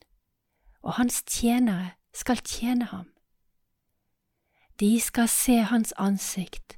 og 0.82 0.94
hans 0.94 1.24
tjenere 1.24 1.92
skal 2.14 2.38
tjene 2.38 2.86
ham. 2.86 3.10
De 4.80 5.00
skal 5.00 5.28
se 5.28 5.58
hans 5.58 5.94
ansikt, 5.98 6.78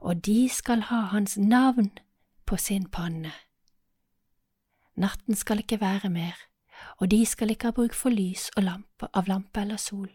og 0.00 0.26
de 0.26 0.48
skal 0.48 0.80
ha 0.80 1.00
hans 1.00 1.38
navn 1.38 1.90
på 2.46 2.56
sin 2.56 2.90
panne. 2.90 3.32
Natten 4.94 5.34
skal 5.34 5.58
ikke 5.58 5.80
være 5.80 6.10
mer, 6.10 6.36
og 6.96 7.10
de 7.10 7.26
skal 7.26 7.50
ikke 7.50 7.66
ha 7.66 7.70
bruk 7.70 7.94
for 7.94 8.10
lys 8.10 8.50
lampe 8.56 9.08
av 9.14 9.28
lampe 9.28 9.60
eller 9.60 9.76
sol, 9.76 10.10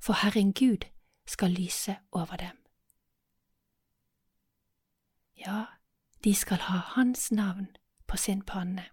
for 0.00 0.12
Herren 0.12 0.52
Gud 0.52 0.88
skal 1.26 1.50
lyse 1.50 1.96
over 2.12 2.36
dem. 2.36 2.56
Ja, 5.36 5.64
de 6.24 6.34
skal 6.34 6.58
ha 6.58 6.78
Hans 6.78 7.32
navn 7.32 7.76
på 8.06 8.16
sin 8.16 8.42
panne. 8.42 8.84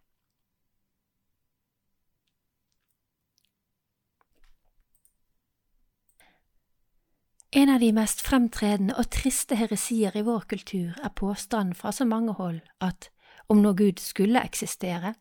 En 7.55 7.69
av 7.69 7.79
de 7.79 7.91
mest 7.93 8.22
fremtredende 8.25 8.95
og 8.98 9.12
triste 9.13 9.53
heresier 9.53 10.15
i 10.17 10.24
vår 10.25 10.48
kultur 10.50 10.95
er 10.98 11.12
påstanden 11.13 11.75
fra 11.77 11.91
så 11.93 12.05
mange 12.10 12.33
hold 12.33 12.63
at 12.81 13.12
om 13.45 13.60
nå 13.62 13.75
Gud 13.77 14.00
skulle 14.01 14.41
eksistere, 14.41 15.12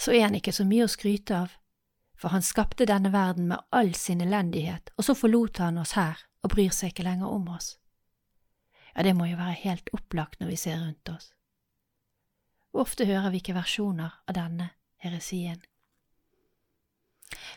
så 0.00 0.10
er 0.10 0.24
han 0.24 0.34
ikke 0.34 0.50
så 0.56 0.66
mye 0.66 0.88
å 0.88 0.90
skryte 0.90 1.36
av, 1.36 1.52
for 2.18 2.34
han 2.34 2.42
skapte 2.42 2.88
denne 2.90 3.12
verden 3.14 3.46
med 3.52 3.62
all 3.70 3.92
sin 3.94 4.18
elendighet, 4.24 4.90
og 4.98 5.06
så 5.06 5.14
forlot 5.14 5.60
han 5.62 5.78
oss 5.78 5.92
her 5.94 6.18
og 6.42 6.50
bryr 6.56 6.74
seg 6.74 6.90
ikke 6.90 7.06
lenger 7.06 7.30
om 7.30 7.46
oss. 7.54 7.76
Ja, 8.96 9.06
det 9.06 9.14
må 9.14 9.30
jo 9.30 9.38
være 9.38 9.60
helt 9.62 9.94
opplagt 9.94 10.40
når 10.40 10.50
vi 10.50 10.58
ser 10.64 10.82
rundt 10.82 11.14
oss. 11.14 11.30
ofte 12.72 13.06
hører 13.06 13.30
vi 13.30 13.44
ikke 13.44 13.54
versjoner 13.54 14.18
av 14.26 14.34
denne 14.34 14.72
heresien. 14.98 15.62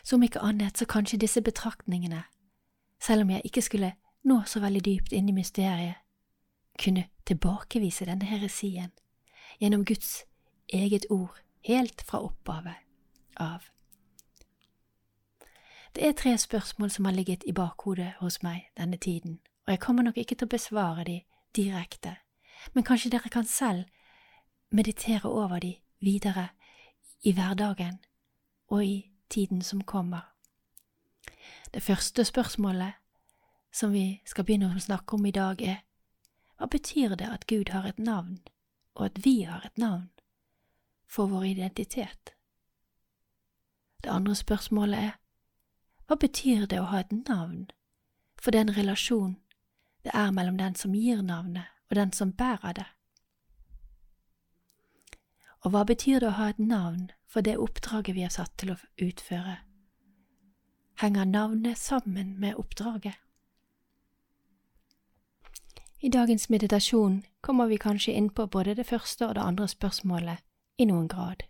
Som 0.06 0.22
ikke 0.22 0.38
annet 0.38 0.78
så 0.78 0.86
kanskje 0.86 1.18
disse 1.18 1.42
betraktningene, 1.42 2.22
selv 3.00 3.26
om 3.26 3.34
jeg 3.34 3.42
ikke 3.44 3.62
skulle 3.62 3.94
nå 4.24 4.42
så 4.46 4.60
veldig 4.60 4.82
dypt 4.84 5.12
inn 5.12 5.28
i 5.28 5.36
mysteriet, 5.36 6.00
kunne 6.78 7.06
tilbakevise 7.28 8.06
denne 8.08 8.26
heresien 8.26 8.90
gjennom 9.60 9.84
Guds 9.86 10.24
eget 10.68 11.06
ord 11.10 11.38
helt 11.68 12.02
fra 12.02 12.24
opphavet 12.24 12.80
av. 13.36 13.68
Det 15.94 16.06
er 16.08 16.16
tre 16.18 16.38
spørsmål 16.38 16.90
som 16.90 17.04
har 17.04 17.14
ligget 17.14 17.44
i 17.46 17.52
bakhodet 17.52 18.16
hos 18.18 18.40
meg 18.42 18.66
denne 18.76 18.96
tiden, 18.96 19.38
og 19.66 19.70
jeg 19.70 19.80
kommer 19.80 20.02
nok 20.02 20.18
ikke 20.18 20.34
til 20.34 20.48
å 20.48 20.54
besvare 20.56 21.04
de 21.06 21.20
direkte, 21.54 22.16
men 22.74 22.84
kanskje 22.84 23.12
dere 23.14 23.30
kan 23.30 23.46
selv 23.46 23.84
meditere 24.74 25.30
over 25.30 25.62
de 25.62 25.76
videre 26.00 26.48
i 27.22 27.32
hverdagen 27.32 28.00
og 28.68 28.84
i 28.84 29.10
tiden 29.30 29.62
som 29.62 29.84
kommer. 29.84 30.34
Det 31.74 31.82
første 31.82 32.24
spørsmålet 32.24 32.92
som 33.74 33.92
vi 33.92 34.22
skal 34.24 34.46
begynne 34.46 34.70
å 34.70 34.80
snakke 34.80 35.18
om 35.18 35.26
i 35.26 35.34
dag, 35.34 35.62
er 35.62 35.82
hva 36.56 36.70
betyr 36.70 37.16
det 37.18 37.26
at 37.26 37.48
Gud 37.50 37.74
har 37.74 37.88
et 37.88 37.98
navn, 37.98 38.38
og 38.94 39.10
at 39.10 39.24
vi 39.26 39.42
har 39.42 39.66
et 39.66 39.78
navn? 39.78 40.10
for 41.14 41.26
vår 41.26 41.44
identitet. 41.44 42.34
Det 44.02 44.10
andre 44.10 44.34
spørsmålet 44.34 44.98
er 44.98 45.12
hva 46.08 46.16
betyr 46.20 46.66
det 46.66 46.80
å 46.82 46.88
ha 46.90 47.00
et 47.00 47.12
navn 47.28 47.68
for 48.42 48.52
den 48.52 48.74
relasjon 48.76 49.36
det 50.04 50.12
er 50.12 50.34
mellom 50.36 50.58
den 50.60 50.74
som 50.76 50.92
gir 50.94 51.22
navnet 51.22 51.70
og 51.88 51.96
den 51.96 52.12
som 52.12 52.34
bærer 52.34 52.74
det? 52.80 52.86
Og 55.64 55.72
hva 55.72 55.84
betyr 55.88 56.20
det 56.20 56.28
å 56.28 56.38
ha 56.40 56.50
et 56.52 56.60
navn 56.60 57.06
for 57.24 57.46
det 57.46 57.56
oppdraget 57.56 58.18
vi 58.18 58.26
er 58.26 58.34
satt 58.34 58.52
til 58.60 58.74
å 58.74 58.80
utføre? 59.00 59.56
Henger 61.00 61.24
navnet 61.24 61.78
sammen 61.78 62.34
med 62.40 62.58
oppdraget? 62.60 63.23
I 66.04 66.08
dagens 66.08 66.48
meditasjon 66.48 67.22
kommer 67.40 67.66
vi 67.66 67.78
kanskje 67.78 68.12
inn 68.12 68.26
på 68.30 68.44
både 68.46 68.74
det 68.76 68.84
første 68.84 69.24
og 69.24 69.38
det 69.38 69.40
andre 69.40 69.64
spørsmålet 69.72 70.42
i 70.76 70.84
noen 70.84 71.06
grad. 71.08 71.46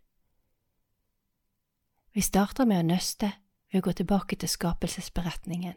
Vi 2.15 2.23
starter 2.23 2.69
med 2.71 2.85
å 2.85 2.87
nøste 2.93 3.33
ved 3.73 3.81
å 3.81 3.89
gå 3.89 3.97
tilbake 3.99 4.39
til 4.39 4.53
skapelsesberetningen. 4.53 5.75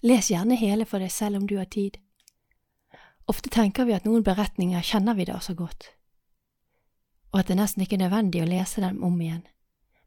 Les 0.00 0.30
gjerne 0.32 0.56
hele 0.56 0.88
for 0.88 1.04
deg 1.04 1.12
selv 1.12 1.42
om 1.42 1.44
du 1.44 1.58
har 1.58 1.68
tid. 1.68 2.00
Ofte 3.28 3.52
tenker 3.52 3.84
vi 3.84 3.92
at 3.92 4.08
noen 4.08 4.24
beretninger 4.24 4.80
kjenner 4.80 5.20
vi 5.20 5.28
da 5.28 5.36
så 5.44 5.52
godt, 5.52 5.90
og 7.36 7.42
at 7.42 7.52
det 7.52 7.60
nesten 7.60 7.84
ikke 7.84 8.00
er 8.00 8.06
nødvendig 8.06 8.46
å 8.46 8.48
lese 8.48 8.80
dem 8.80 9.04
om 9.04 9.20
igjen, 9.20 9.44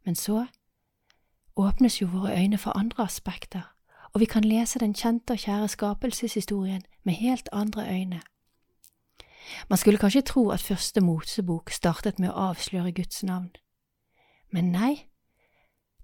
men 0.02 0.18
så 0.18 0.48
åpnes 1.54 2.02
jo 2.02 2.10
våre 2.10 2.42
øyne 2.42 2.58
for 2.58 2.74
andre 2.74 3.06
aspekter, 3.06 3.70
og 4.18 4.20
vi 4.20 4.26
kan 4.26 4.44
lese 4.44 4.80
den 4.80 4.96
kjente 4.98 5.36
og 5.36 5.38
kjære 5.38 5.68
skapelseshistorien 5.68 6.82
med 7.04 7.14
helt 7.14 7.50
andre 7.52 7.84
øyne. 7.90 8.22
Man 9.70 9.78
skulle 9.78 10.00
kanskje 10.00 10.22
tro 10.22 10.50
at 10.50 10.62
første 10.62 11.02
Mosebok 11.02 11.70
startet 11.70 12.20
med 12.20 12.32
å 12.32 12.48
avsløre 12.50 12.92
Guds 12.92 13.22
navn, 13.24 13.52
men 14.50 14.72
nei, 14.72 15.06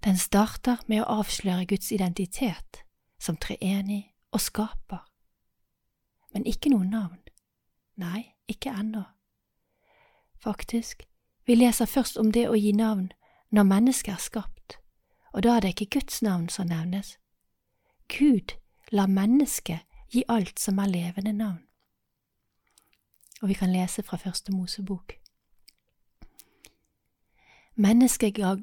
den 0.04 0.14
starter 0.16 0.76
med 0.86 1.02
å 1.02 1.08
avsløre 1.24 1.66
Guds 1.66 1.90
identitet 1.90 2.84
som 3.18 3.36
treenig 3.36 4.14
og 4.30 4.40
skaper. 4.40 5.02
Men 6.32 6.46
ikke 6.46 6.70
noe 6.70 6.86
navn. 6.86 7.18
Nei, 7.96 8.36
ikke 8.48 8.70
ennå. 8.70 9.02
Faktisk, 10.38 11.02
Vi 11.46 11.54
leser 11.54 11.86
først 11.86 12.16
om 12.16 12.32
det 12.32 12.46
å 12.48 12.54
gi 12.54 12.72
navn 12.72 13.10
når 13.50 13.62
mennesket 13.62 14.14
er 14.14 14.22
skapt, 14.22 14.78
og 15.32 15.42
da 15.42 15.56
er 15.56 15.60
det 15.60 15.74
ikke 15.74 15.98
Guds 15.98 16.22
navn 16.22 16.48
som 16.48 16.66
nevnes. 16.66 17.18
Gud 18.08 18.54
lar 18.92 19.06
mennesket 19.06 19.78
gi 20.12 20.24
alt 20.28 20.60
som 20.60 20.78
er 20.78 20.90
levende 20.90 21.32
navn. 21.32 21.62
Og 23.42 23.48
vi 23.48 23.54
kan 23.54 23.72
lese 23.72 24.02
fra 24.02 24.16
Første 24.16 24.52
Mosebok. 24.52 25.12
Mennesket 27.74 28.34
ga, 28.34 28.54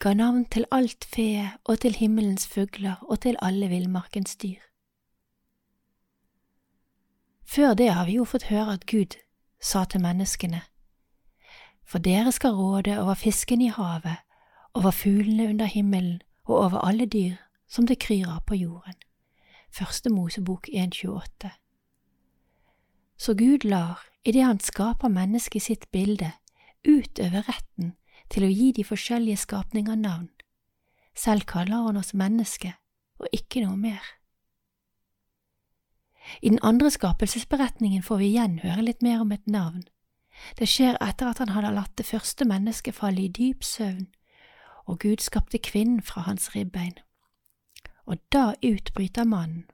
ga 0.00 0.14
navn 0.14 0.44
til 0.44 0.66
alt 0.72 1.04
fe 1.04 1.50
og 1.64 1.80
til 1.80 1.94
himmelens 1.94 2.48
fugler 2.48 2.96
og 3.02 3.20
til 3.20 3.36
alle 3.42 3.68
villmarkens 3.68 4.36
dyr. 4.36 4.60
Før 7.46 7.74
det 7.74 7.92
har 7.92 8.06
vi 8.06 8.18
jo 8.18 8.24
fått 8.24 8.50
høre 8.50 8.72
at 8.72 8.86
Gud 8.90 9.14
sa 9.62 9.84
til 9.84 10.00
menneskene, 10.00 10.62
For 11.84 11.98
dere 11.98 12.32
skal 12.32 12.50
råde 12.50 12.98
over 13.00 13.14
fisken 13.14 13.62
i 13.62 13.68
havet, 13.68 14.16
over 14.74 14.90
fuglene 14.90 15.48
under 15.48 15.64
himmelen 15.64 16.20
og 16.44 16.56
over 16.56 16.78
alle 16.78 17.06
dyr 17.06 17.45
som 17.68 17.86
det 17.86 17.98
kryr 17.98 18.28
av 18.28 18.44
på 18.46 18.54
jorden. 18.54 18.94
Første 19.70 20.10
Mosebok 20.10 20.68
1.28 20.68 21.50
Så 23.16 23.34
Gud 23.34 23.64
lar, 23.64 24.06
idet 24.24 24.44
han 24.44 24.60
skaper 24.60 25.08
mennesket 25.08 25.56
i 25.56 25.64
sitt 25.64 25.90
bilde, 25.90 26.32
utøve 26.86 27.42
retten 27.48 27.94
til 28.30 28.46
å 28.46 28.50
gi 28.50 28.72
de 28.72 28.84
forskjellige 28.84 29.42
skapninger 29.44 29.96
navn. 29.96 30.30
Selv 31.16 31.46
kaller 31.48 31.88
han 31.88 31.96
oss 31.96 32.14
menneske, 32.14 32.74
og 33.18 33.26
ikke 33.32 33.64
noe 33.64 33.76
mer. 33.76 34.02
I 36.42 36.50
den 36.50 36.58
andre 36.62 36.90
skapelsesberetningen 36.90 38.02
får 38.02 38.18
vi 38.18 38.30
igjen 38.32 38.58
høre 38.64 38.82
litt 38.82 39.02
mer 39.02 39.22
om 39.22 39.32
et 39.32 39.46
navn. 39.46 39.86
Det 40.58 40.68
skjer 40.68 40.98
etter 41.00 41.30
at 41.30 41.38
han 41.40 41.54
hadde 41.54 41.72
latt 41.72 41.94
det 41.96 42.06
første 42.06 42.44
mennesket 42.44 42.98
falle 42.98 43.24
i 43.24 43.32
dyp 43.32 43.64
søvn, 43.64 44.08
og 44.86 45.00
Gud 45.00 45.22
skapte 45.24 45.58
kvinnen 45.58 46.02
fra 46.02 46.26
hans 46.26 46.50
ribbein. 46.54 46.98
Og 48.06 48.18
da 48.32 48.54
utbryter 48.62 49.24
mannen. 49.24 49.64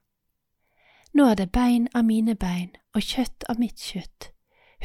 Nå 1.13 1.25
er 1.29 1.35
det 1.35 1.51
bein 1.51 1.87
av 1.93 2.05
mine 2.05 2.35
bein 2.35 2.71
og 2.95 3.01
kjøtt 3.01 3.45
av 3.49 3.59
mitt 3.59 3.77
kjøtt. 3.77 4.31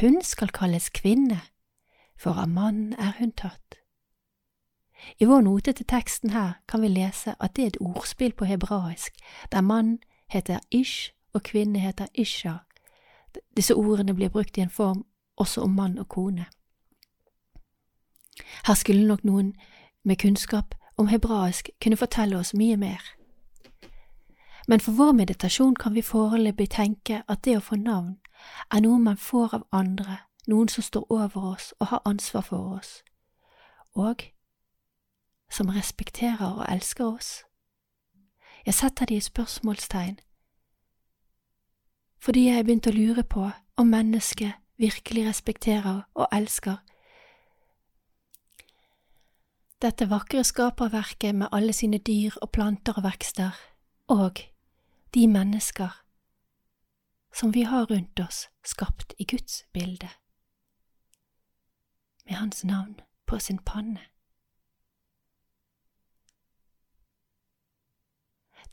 Hun 0.00 0.20
skal 0.22 0.52
kalles 0.52 0.90
kvinne, 0.90 1.40
for 2.16 2.36
av 2.36 2.48
mannen 2.48 2.92
er 2.98 3.16
hun 3.18 3.32
tatt. 3.32 3.80
I 5.18 5.24
vår 5.24 5.40
note 5.46 5.72
til 5.72 5.86
teksten 5.86 6.30
her 6.30 6.58
kan 6.68 6.82
vi 6.82 6.88
lese 6.88 7.34
at 7.40 7.56
det 7.56 7.62
er 7.62 7.66
et 7.72 7.80
ordspill 7.80 8.32
på 8.32 8.44
hebraisk, 8.44 9.16
der 9.52 9.60
mann 9.60 9.98
heter 10.28 10.58
ish 10.70 11.12
og 11.32 11.42
kvinne 11.42 11.78
heter 11.78 12.06
isha. 12.14 12.58
Disse 13.56 13.74
ordene 13.74 14.14
blir 14.14 14.28
brukt 14.28 14.58
i 14.58 14.60
en 14.60 14.70
form 14.70 15.04
også 15.36 15.60
om 15.60 15.70
mann 15.70 15.98
og 15.98 16.08
kone. 16.08 16.46
Her 18.66 18.74
skulle 18.74 19.06
nok 19.06 19.24
noen 19.24 19.54
med 20.04 20.16
kunnskap 20.16 20.74
om 20.96 21.06
hebraisk 21.06 21.70
kunne 21.82 21.96
fortelle 21.96 22.38
oss 22.38 22.54
mye 22.54 22.76
mer. 22.76 23.17
Men 24.70 24.80
for 24.80 24.92
vår 24.92 25.12
meditasjon 25.12 25.74
kan 25.74 25.94
vi 25.94 26.02
foreløpig 26.02 26.68
tenke 26.70 27.22
at 27.28 27.44
det 27.44 27.54
å 27.56 27.64
få 27.64 27.78
navn 27.80 28.18
er 28.68 28.82
noe 28.84 28.98
man 29.00 29.16
får 29.16 29.54
av 29.56 29.62
andre, 29.72 30.18
noen 30.46 30.68
som 30.68 30.84
står 30.84 31.06
over 31.08 31.46
oss 31.54 31.70
og 31.80 31.86
har 31.88 32.02
ansvar 32.04 32.44
for 32.44 32.74
oss, 32.76 32.90
og 33.96 34.26
som 35.50 35.72
respekterer 35.72 36.60
og 36.60 36.66
elsker 36.68 37.06
oss. 37.06 37.30
Jeg 38.66 38.74
setter 38.74 39.08
det 39.08 39.16
i 39.16 39.24
spørsmålstegn, 39.24 40.18
fordi 42.20 42.44
jeg 42.50 42.68
begynte 42.68 42.92
å 42.92 42.98
lure 42.98 43.24
på 43.24 43.48
om 43.80 43.88
mennesket 43.88 44.60
virkelig 44.76 45.24
respekterer 45.30 46.04
og 46.12 46.28
elsker 46.28 46.76
dette 49.80 50.10
vakre 50.10 50.44
skaperverket 50.44 51.34
med 51.34 51.48
alle 51.52 51.72
sine 51.72 51.98
dyr 52.02 52.36
og 52.42 52.50
planter 52.50 52.98
og 52.98 53.04
vekster, 53.06 53.54
og 54.10 54.42
de 55.14 55.28
mennesker 55.28 55.90
som 57.34 57.52
vi 57.54 57.62
har 57.62 57.86
rundt 57.86 58.20
oss, 58.20 58.48
skapt 58.64 59.14
i 59.18 59.24
Guds 59.24 59.64
bilde, 59.72 60.08
med 62.24 62.34
Hans 62.34 62.64
navn 62.64 63.00
på 63.26 63.38
sin 63.38 63.58
panne. 63.58 64.00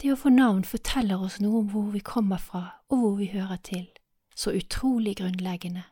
Det 0.02 0.12
å 0.12 0.17
få 0.19 0.30
navn 0.30 0.65
forteller 0.67 1.21
oss 1.24 1.38
noe 1.39 1.62
om 1.62 1.69
hvor 1.71 1.91
vi 1.93 2.02
kommer 2.04 2.41
fra 2.41 2.63
og 2.89 3.00
hvor 3.00 3.13
vi 3.19 3.30
hører 3.32 3.62
til, 3.63 3.86
så 4.36 4.52
utrolig 4.52 5.15
grunnleggende. 5.21 5.86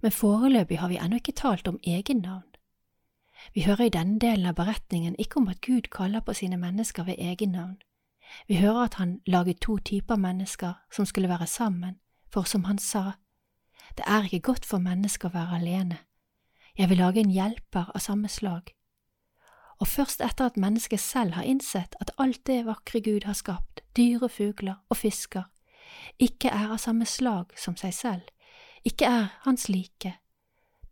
Men 0.00 0.14
foreløpig 0.16 0.78
har 0.80 0.88
vi 0.88 0.96
ennå 0.96 1.20
ikke 1.20 1.36
talt 1.36 1.68
om 1.68 1.80
egen 1.82 2.22
navn. 2.24 2.46
Vi 3.54 3.66
hører 3.66 3.84
i 3.84 3.92
denne 3.92 4.18
delen 4.20 4.46
av 4.46 4.56
beretningen 4.56 5.16
ikke 5.18 5.40
om 5.40 5.48
at 5.48 5.60
Gud 5.60 5.90
kaller 5.92 6.24
på 6.24 6.32
sine 6.36 6.56
mennesker 6.56 7.04
ved 7.04 7.18
egennavn. 7.18 7.80
Vi 8.48 8.56
hører 8.56 8.84
at 8.84 8.94
han 8.94 9.20
laget 9.26 9.60
to 9.60 9.78
typer 9.78 10.16
mennesker 10.16 10.72
som 10.92 11.06
skulle 11.06 11.28
være 11.28 11.46
sammen, 11.46 11.98
for 12.32 12.42
som 12.42 12.64
han 12.64 12.78
sa, 12.78 13.12
det 13.96 14.04
er 14.06 14.22
ikke 14.22 14.40
godt 14.40 14.64
for 14.64 14.78
mennesker 14.78 15.28
å 15.28 15.34
være 15.34 15.56
alene. 15.58 15.98
Jeg 16.78 16.88
vil 16.88 16.98
lage 16.98 17.20
en 17.20 17.30
hjelper 17.30 17.90
av 17.94 18.00
samme 18.00 18.28
slag. 18.28 18.70
Og 19.80 19.88
først 19.88 20.20
etter 20.20 20.46
at 20.46 20.56
mennesket 20.56 21.00
selv 21.00 21.34
har 21.34 21.42
innsett 21.42 21.96
at 22.00 22.10
alt 22.18 22.46
det 22.46 22.66
vakre 22.66 23.00
Gud 23.00 23.24
har 23.24 23.34
skapt, 23.34 23.80
dyr 23.96 24.22
og 24.22 24.30
fugler 24.30 24.78
og 24.88 24.96
fisker, 24.96 25.48
ikke 26.18 26.48
er 26.48 26.70
av 26.70 26.78
samme 26.78 27.06
slag 27.06 27.56
som 27.58 27.76
seg 27.76 27.94
selv, 27.94 28.26
ikke 28.84 29.08
er 29.08 29.30
hans 29.42 29.68
like, 29.68 30.14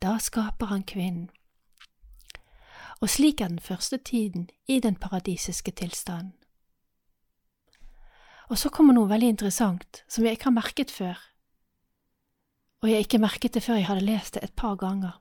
da 0.02 0.18
skaper 0.18 0.72
han 0.72 0.82
kvinnen 0.82 1.28
og 3.00 3.10
slik 3.10 3.40
er 3.40 3.48
den 3.48 3.60
første 3.60 3.98
tiden 3.98 4.50
i 4.66 4.80
den 4.80 4.96
paradisiske 4.96 5.70
tilstanden. 5.70 6.37
Og 8.48 8.58
så 8.58 8.70
kommer 8.72 8.96
noe 8.96 9.10
veldig 9.10 9.34
interessant 9.34 10.02
som 10.08 10.24
jeg 10.24 10.38
ikke 10.38 10.48
har 10.48 10.56
merket 10.56 10.92
før, 10.92 11.18
og 12.82 12.90
jeg 12.90 13.04
ikke 13.04 13.20
merket 13.20 13.54
det 13.54 13.62
før 13.64 13.80
jeg 13.80 13.88
hadde 13.88 14.06
lest 14.06 14.34
det 14.36 14.44
et 14.44 14.54
par 14.56 14.76
ganger. 14.78 15.18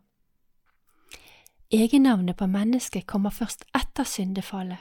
Egennavnet 1.73 2.37
på 2.37 2.47
mennesket 2.47 3.07
kommer 3.07 3.33
først 3.33 3.65
etter 3.75 4.07
syndefallet. 4.07 4.79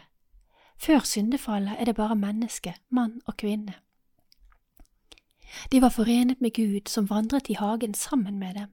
Før 0.78 1.00
syndefallet 1.08 1.80
er 1.80 1.88
det 1.88 1.96
bare 1.96 2.14
menneske, 2.14 2.76
mann 2.90 3.20
og 3.26 3.36
kvinne. 3.40 3.74
De 5.72 5.80
var 5.82 5.94
forenet 5.94 6.40
med 6.40 6.54
Gud 6.54 6.90
som 6.92 7.10
vandret 7.10 7.48
i 7.48 7.56
hagen 7.58 7.94
sammen 7.94 8.38
med 8.38 8.54
dem, 8.54 8.70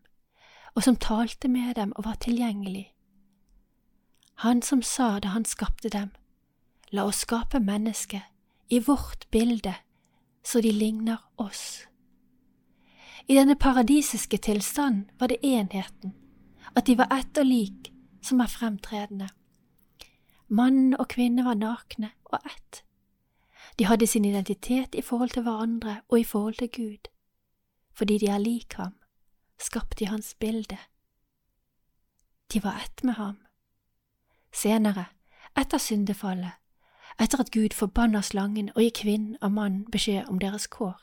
og 0.76 0.84
som 0.84 0.96
talte 0.96 1.48
med 1.48 1.76
dem 1.76 1.94
og 1.96 2.06
var 2.06 2.20
tilgjengelig 2.22 2.94
han 4.44 4.62
som 4.62 4.82
sa 4.82 5.20
da 5.20 5.28
han 5.28 5.46
skapte 5.46 5.90
dem, 5.90 6.10
la 6.92 7.06
oss 7.08 7.22
skape 7.24 7.62
mennesket 7.64 8.26
i 8.74 8.80
vårt 8.80 9.32
bilde, 9.32 9.76
så 10.44 10.62
de 10.62 10.72
ligner 10.72 11.18
oss. 11.36 11.88
I 13.28 13.36
denne 13.36 13.56
paradisiske 13.56 14.38
tilstanden 14.38 15.12
var 15.20 15.28
det 15.28 15.46
enheten, 15.46 16.14
at 16.76 16.86
de 16.86 16.96
var 16.98 17.14
ett 17.14 17.38
og 17.38 17.46
lik, 17.46 17.92
som 18.22 18.42
er 18.42 18.50
fremtredende. 18.50 19.30
Mann 20.48 20.96
og 20.98 21.08
kvinne 21.14 21.46
var 21.46 21.60
nakne 21.60 22.10
og 22.26 22.40
ett. 22.46 22.82
De 23.78 23.86
hadde 23.86 24.08
sin 24.08 24.26
identitet 24.26 24.96
i 24.96 25.06
forhold 25.06 25.36
til 25.36 25.46
hverandre 25.46 26.02
og 26.10 26.20
i 26.20 26.24
forhold 26.24 26.58
til 26.58 26.72
Gud. 26.74 27.12
Fordi 27.94 28.18
de 28.18 28.28
er 28.28 28.42
lik 28.42 28.74
ham, 28.82 28.98
skapt 29.60 30.02
i 30.02 30.10
hans 30.10 30.34
bilde. 30.34 30.78
De 32.54 32.64
var 32.64 32.82
ett 32.82 33.04
med 33.04 33.14
ham 33.14 33.38
senere, 34.54 35.06
etter 35.58 35.82
syndefallet, 35.82 36.54
etter 37.20 37.40
at 37.40 37.52
Gud 37.52 37.74
forbanner 37.74 38.22
slangen 38.22 38.70
og 38.76 38.82
gir 38.82 38.96
kvinnen 39.04 39.38
og 39.42 39.52
mannen 39.52 39.86
beskjed 39.92 40.30
om 40.30 40.40
deres 40.40 40.68
kår. 40.68 40.98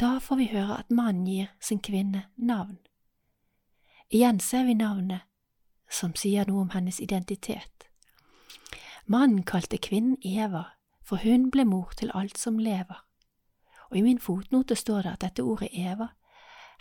Da 0.00 0.18
får 0.18 0.36
vi 0.36 0.50
høre 0.52 0.78
at 0.78 0.90
mannen 0.90 1.26
gir 1.26 1.46
sin 1.60 1.80
kvinne 1.80 2.26
navn. 2.36 2.78
Igjen 4.10 4.40
ser 4.40 4.64
vi 4.64 4.74
navnet, 4.74 5.24
som 5.90 6.14
sier 6.14 6.46
noe 6.46 6.66
om 6.66 6.70
hennes 6.74 7.00
identitet. 7.00 7.88
Mannen 9.06 9.42
kalte 9.42 9.78
kvinnen 9.78 10.18
Eva, 10.22 10.64
for 11.02 11.22
hun 11.22 11.50
ble 11.50 11.64
mor 11.64 11.94
til 11.96 12.10
alt 12.14 12.38
som 12.38 12.58
lever. 12.58 13.02
Og 13.90 13.96
i 13.96 14.02
min 14.02 14.18
fotnote 14.18 14.74
står 14.74 15.02
det 15.02 15.12
at 15.12 15.20
dette 15.22 15.42
ordet 15.42 15.70
Eva 15.72 16.08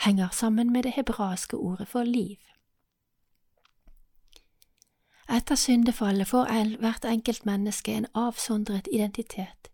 henger 0.01 0.29
sammen 0.33 0.73
med 0.73 0.83
det 0.83 0.95
hebraiske 0.97 1.57
ordet 1.57 1.87
for 1.87 2.03
liv. 2.03 2.37
Etter 5.29 5.55
syndefallet 5.55 6.27
får 6.27 6.77
hvert 6.79 7.05
enkelt 7.05 7.45
menneske 7.45 7.93
en 7.93 8.07
avsondret 8.13 8.87
identitet. 8.91 9.71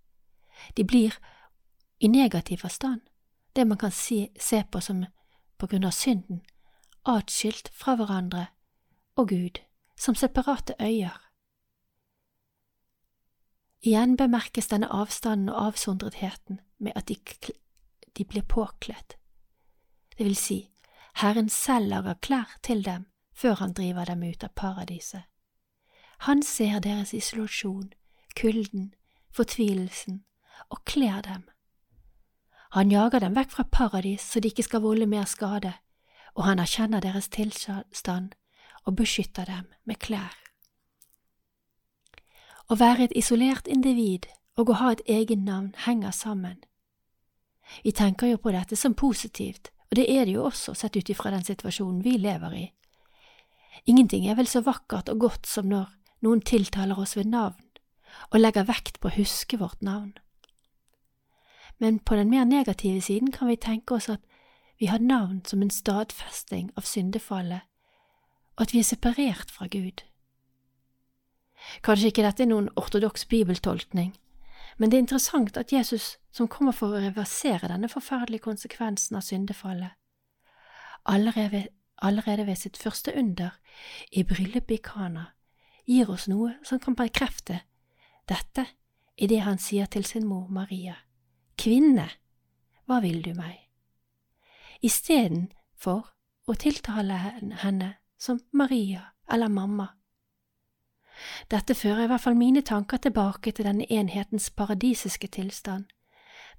De 0.78 0.84
blir, 0.84 1.16
i 2.00 2.08
negativ 2.08 2.58
forstand, 2.58 3.02
det 3.56 3.68
man 3.68 3.78
kan 3.78 3.92
se, 3.92 4.30
se 4.40 4.64
på 4.72 4.80
som 4.80 5.06
på 5.58 5.68
grunn 5.68 5.84
av 5.86 5.92
synden, 5.92 6.42
atskilt 7.06 7.70
fra 7.74 7.96
hverandre 7.96 8.48
og 9.16 9.28
Gud, 9.30 9.60
som 9.98 10.16
separate 10.16 10.76
øyer. 10.80 11.18
Igjen 13.82 14.18
bemerkes 14.18 14.68
denne 14.68 14.88
avstanden 14.94 15.50
og 15.50 15.66
avsondretheten 15.68 16.60
med 16.78 16.92
at 16.96 17.08
de, 17.08 17.18
de 18.18 18.26
blir 18.26 18.46
påkledd. 18.46 19.18
Det 20.18 20.26
vil 20.26 20.36
si, 20.36 20.70
Herren 21.16 21.50
selv 21.50 21.90
lager 21.90 22.14
klær 22.22 22.58
til 22.64 22.86
dem 22.86 23.06
før 23.34 23.54
han 23.54 23.74
driver 23.74 24.06
dem 24.06 24.24
ut 24.24 24.44
av 24.44 24.54
paradiset. 24.56 25.31
Han 26.22 26.44
ser 26.44 26.80
deres 26.80 27.14
isolasjon, 27.18 27.94
kulden, 28.38 28.94
fortvilelsen, 29.34 30.24
og 30.70 30.84
kler 30.86 31.22
dem. 31.22 31.48
Han 32.78 32.92
jager 32.92 33.20
dem 33.20 33.34
vekk 33.34 33.50
fra 33.52 33.64
paradis 33.66 34.22
så 34.22 34.40
de 34.40 34.52
ikke 34.52 34.68
skal 34.68 34.84
volde 34.84 35.08
mer 35.10 35.26
skade, 35.26 35.72
og 36.38 36.46
han 36.46 36.60
erkjenner 36.62 37.02
deres 37.02 37.26
tilstand 37.34 38.36
og 38.86 38.96
beskytter 39.00 39.50
dem 39.50 39.66
med 39.84 39.98
klær. 39.98 40.36
Å 42.70 42.78
være 42.78 43.08
et 43.10 43.16
isolert 43.18 43.66
individ 43.68 44.28
og 44.62 44.70
å 44.70 44.78
ha 44.78 44.92
et 44.94 45.02
eget 45.10 45.42
navn 45.42 45.72
henger 45.88 46.14
sammen. 46.14 46.60
Vi 47.82 47.92
tenker 47.98 48.30
jo 48.30 48.38
på 48.38 48.54
dette 48.54 48.78
som 48.78 48.94
positivt, 48.94 49.72
og 49.90 49.98
det 49.98 50.06
er 50.06 50.30
det 50.30 50.38
jo 50.38 50.46
også 50.46 50.76
sett 50.78 50.96
ut 50.96 51.10
ifra 51.10 51.34
den 51.34 51.44
situasjonen 51.50 52.04
vi 52.06 52.14
lever 52.22 52.54
i. 52.56 52.68
Ingenting 53.90 54.30
er 54.30 54.38
vel 54.38 54.48
så 54.48 54.62
vakkert 54.62 55.10
og 55.10 55.26
godt 55.26 55.50
som 55.50 55.66
når 55.66 55.90
noen 56.22 56.42
tiltaler 56.42 57.00
oss 57.00 57.16
ved 57.18 57.30
navn 57.30 57.64
og 58.32 58.40
legger 58.40 58.68
vekt 58.68 59.00
på 59.00 59.10
å 59.10 59.16
huske 59.16 59.58
vårt 59.60 59.82
navn. 59.82 60.14
Men 61.80 62.00
på 62.00 62.16
den 62.16 62.30
mer 62.30 62.46
negative 62.46 63.02
siden 63.02 63.32
kan 63.32 63.48
vi 63.48 63.56
tenke 63.56 63.96
oss 63.96 64.10
at 64.10 64.22
vi 64.80 64.86
har 64.86 65.00
navn 65.00 65.42
som 65.46 65.62
en 65.62 65.70
stadfesting 65.70 66.72
av 66.78 66.86
syndefallet, 66.90 67.62
og 68.58 68.66
at 68.66 68.74
vi 68.74 68.82
er 68.82 68.88
separert 68.88 69.52
fra 69.54 69.68
Gud. 69.72 70.04
Kanskje 71.86 72.10
ikke 72.10 72.26
dette 72.26 72.44
er 72.44 72.50
noen 72.50 72.70
ortodoks 72.76 73.26
bibeltolkning, 73.30 74.16
men 74.78 74.90
det 74.90 74.98
er 74.98 75.06
interessant 75.06 75.58
at 75.58 75.74
Jesus, 75.74 76.18
som 76.32 76.50
kommer 76.50 76.74
for 76.74 76.96
å 76.96 77.02
reversere 77.04 77.70
denne 77.70 77.90
forferdelige 77.90 78.46
konsekvensen 78.48 79.18
av 79.20 79.26
syndefallet, 79.26 79.94
allerede, 81.06 82.46
ved 82.46 82.56
sitt 82.56 82.78
første 82.78 83.14
under, 83.18 83.54
i 84.12 84.24
bryllupet 84.24 84.80
i 84.80 84.82
Kana, 84.82 85.26
gir 85.86 86.10
oss 86.10 86.28
noe 86.28 86.56
som 86.63 86.80
kan 86.80 86.96
bekrefte 86.96 87.62
dette 88.30 88.65
i 89.17 89.28
det 89.28 89.41
han 89.46 89.60
sier 89.60 89.86
til 89.86 90.06
sin 90.06 90.28
mor 90.28 90.50
Maria. 90.50 90.96
Kvinne, 91.58 92.08
hva 92.86 93.02
vil 93.04 93.22
du 93.24 93.34
meg? 93.38 93.58
Istedenfor 94.82 96.06
å 96.48 96.58
tiltale 96.58 97.17
henne 97.63 97.96
som 98.17 98.39
Maria 98.52 99.12
eller 99.30 99.50
mamma 99.50 99.91
dette 101.52 101.76
fører 101.76 102.04
i 102.04 102.08
hvert 102.12 102.22
fall 102.22 102.38
mine 102.38 102.62
tanker 102.62 102.98
tilbake 102.98 103.52
til 103.52 103.65
denne 103.65 103.86
enhetens 103.91 104.50
paradisiske 104.50 105.28
tilstand, 105.28 105.86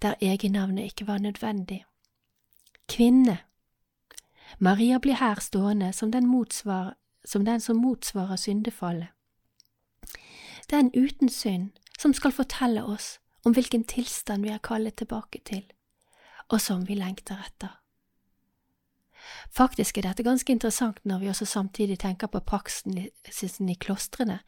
der 0.03 0.15
egennavnet 0.21 0.93
ikke 0.93 1.07
var 1.07 1.19
nødvendig. 1.19 1.85
Kvinne 2.89 3.39
Maria 4.59 4.99
blir 4.99 5.15
her 5.15 5.41
stående 5.41 5.93
som 5.93 6.13
den, 6.13 6.27
motsvar, 6.27 6.95
som, 7.25 7.45
den 7.45 7.61
som 7.61 7.77
motsvarer 7.77 8.37
syndefallet. 8.37 9.09
Den 10.71 10.91
uten 10.95 11.29
synd 11.29 11.71
som 11.99 12.15
skal 12.15 12.33
fortelle 12.33 12.85
oss 12.85 13.19
om 13.45 13.55
hvilken 13.55 13.85
tilstand 13.85 14.47
vi 14.47 14.53
er 14.55 14.63
kallet 14.63 14.97
tilbake 14.97 15.41
til, 15.45 15.65
og 16.49 16.61
som 16.61 16.89
vi 16.89 16.95
lengter 16.95 17.39
etter. 17.47 17.79
Faktisk 19.51 19.99
er 19.99 20.09
dette 20.09 20.25
ganske 20.27 20.53
interessant 20.53 20.99
når 21.07 21.19
vi 21.19 21.29
også 21.31 21.47
samtidig 21.47 21.99
tenker 22.03 22.27
på 22.27 22.41
praksisen 22.41 23.69
i 23.69 23.75
klostrene, 23.75 24.41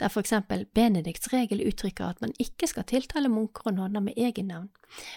der 0.00 0.08
for 0.08 0.20
eksempel 0.20 0.64
Benedikts 0.74 1.32
regel 1.32 1.64
uttrykker 1.68 2.06
at 2.06 2.20
man 2.20 2.32
ikke 2.38 2.66
skal 2.66 2.86
tiltale 2.88 3.28
munker 3.28 3.66
og 3.66 3.74
nonner 3.74 4.00
med 4.00 4.16
egennavn, 4.16 4.70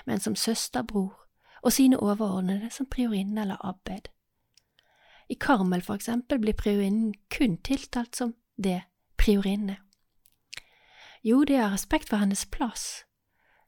men 0.05 0.19
som 0.19 0.35
søster, 0.35 0.83
bror 0.83 1.21
og 1.61 1.73
sine 1.73 1.99
overordnede 1.99 2.69
som 2.69 2.85
priorinne 2.85 3.41
eller 3.41 3.65
abbed. 3.65 4.11
I 5.29 5.33
Karmel, 5.33 5.81
for 5.81 5.95
eksempel, 5.95 6.39
blir 6.39 6.53
priorinnen 6.53 7.13
kun 7.29 7.57
tiltalt 7.57 8.15
som 8.15 8.35
det, 8.57 8.81
priorinne. 9.17 9.77
Jo, 11.23 11.43
det 11.43 11.55
er 11.55 11.73
respekt 11.73 12.09
for 12.09 12.21
hennes 12.21 12.45
plass, 12.45 13.05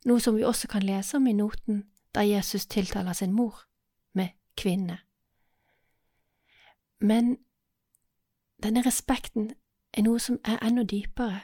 noe 0.05 0.21
som 0.21 0.35
vi 0.37 0.45
også 0.45 0.67
kan 0.67 0.85
lese 0.85 1.17
om 1.17 1.27
i 1.27 1.33
noten 1.33 1.87
der 2.15 2.21
Jesus 2.21 2.65
tiltaler 2.65 3.13
sin 3.13 3.33
mor 3.33 3.65
med 4.13 4.29
kvinne. 4.57 4.99
Men 6.99 7.37
denne 8.63 8.81
respekten 8.85 9.51
er 9.93 10.05
noe 10.05 10.19
som 10.19 10.39
er 10.45 10.61
enda 10.61 10.83
dypere 10.83 11.41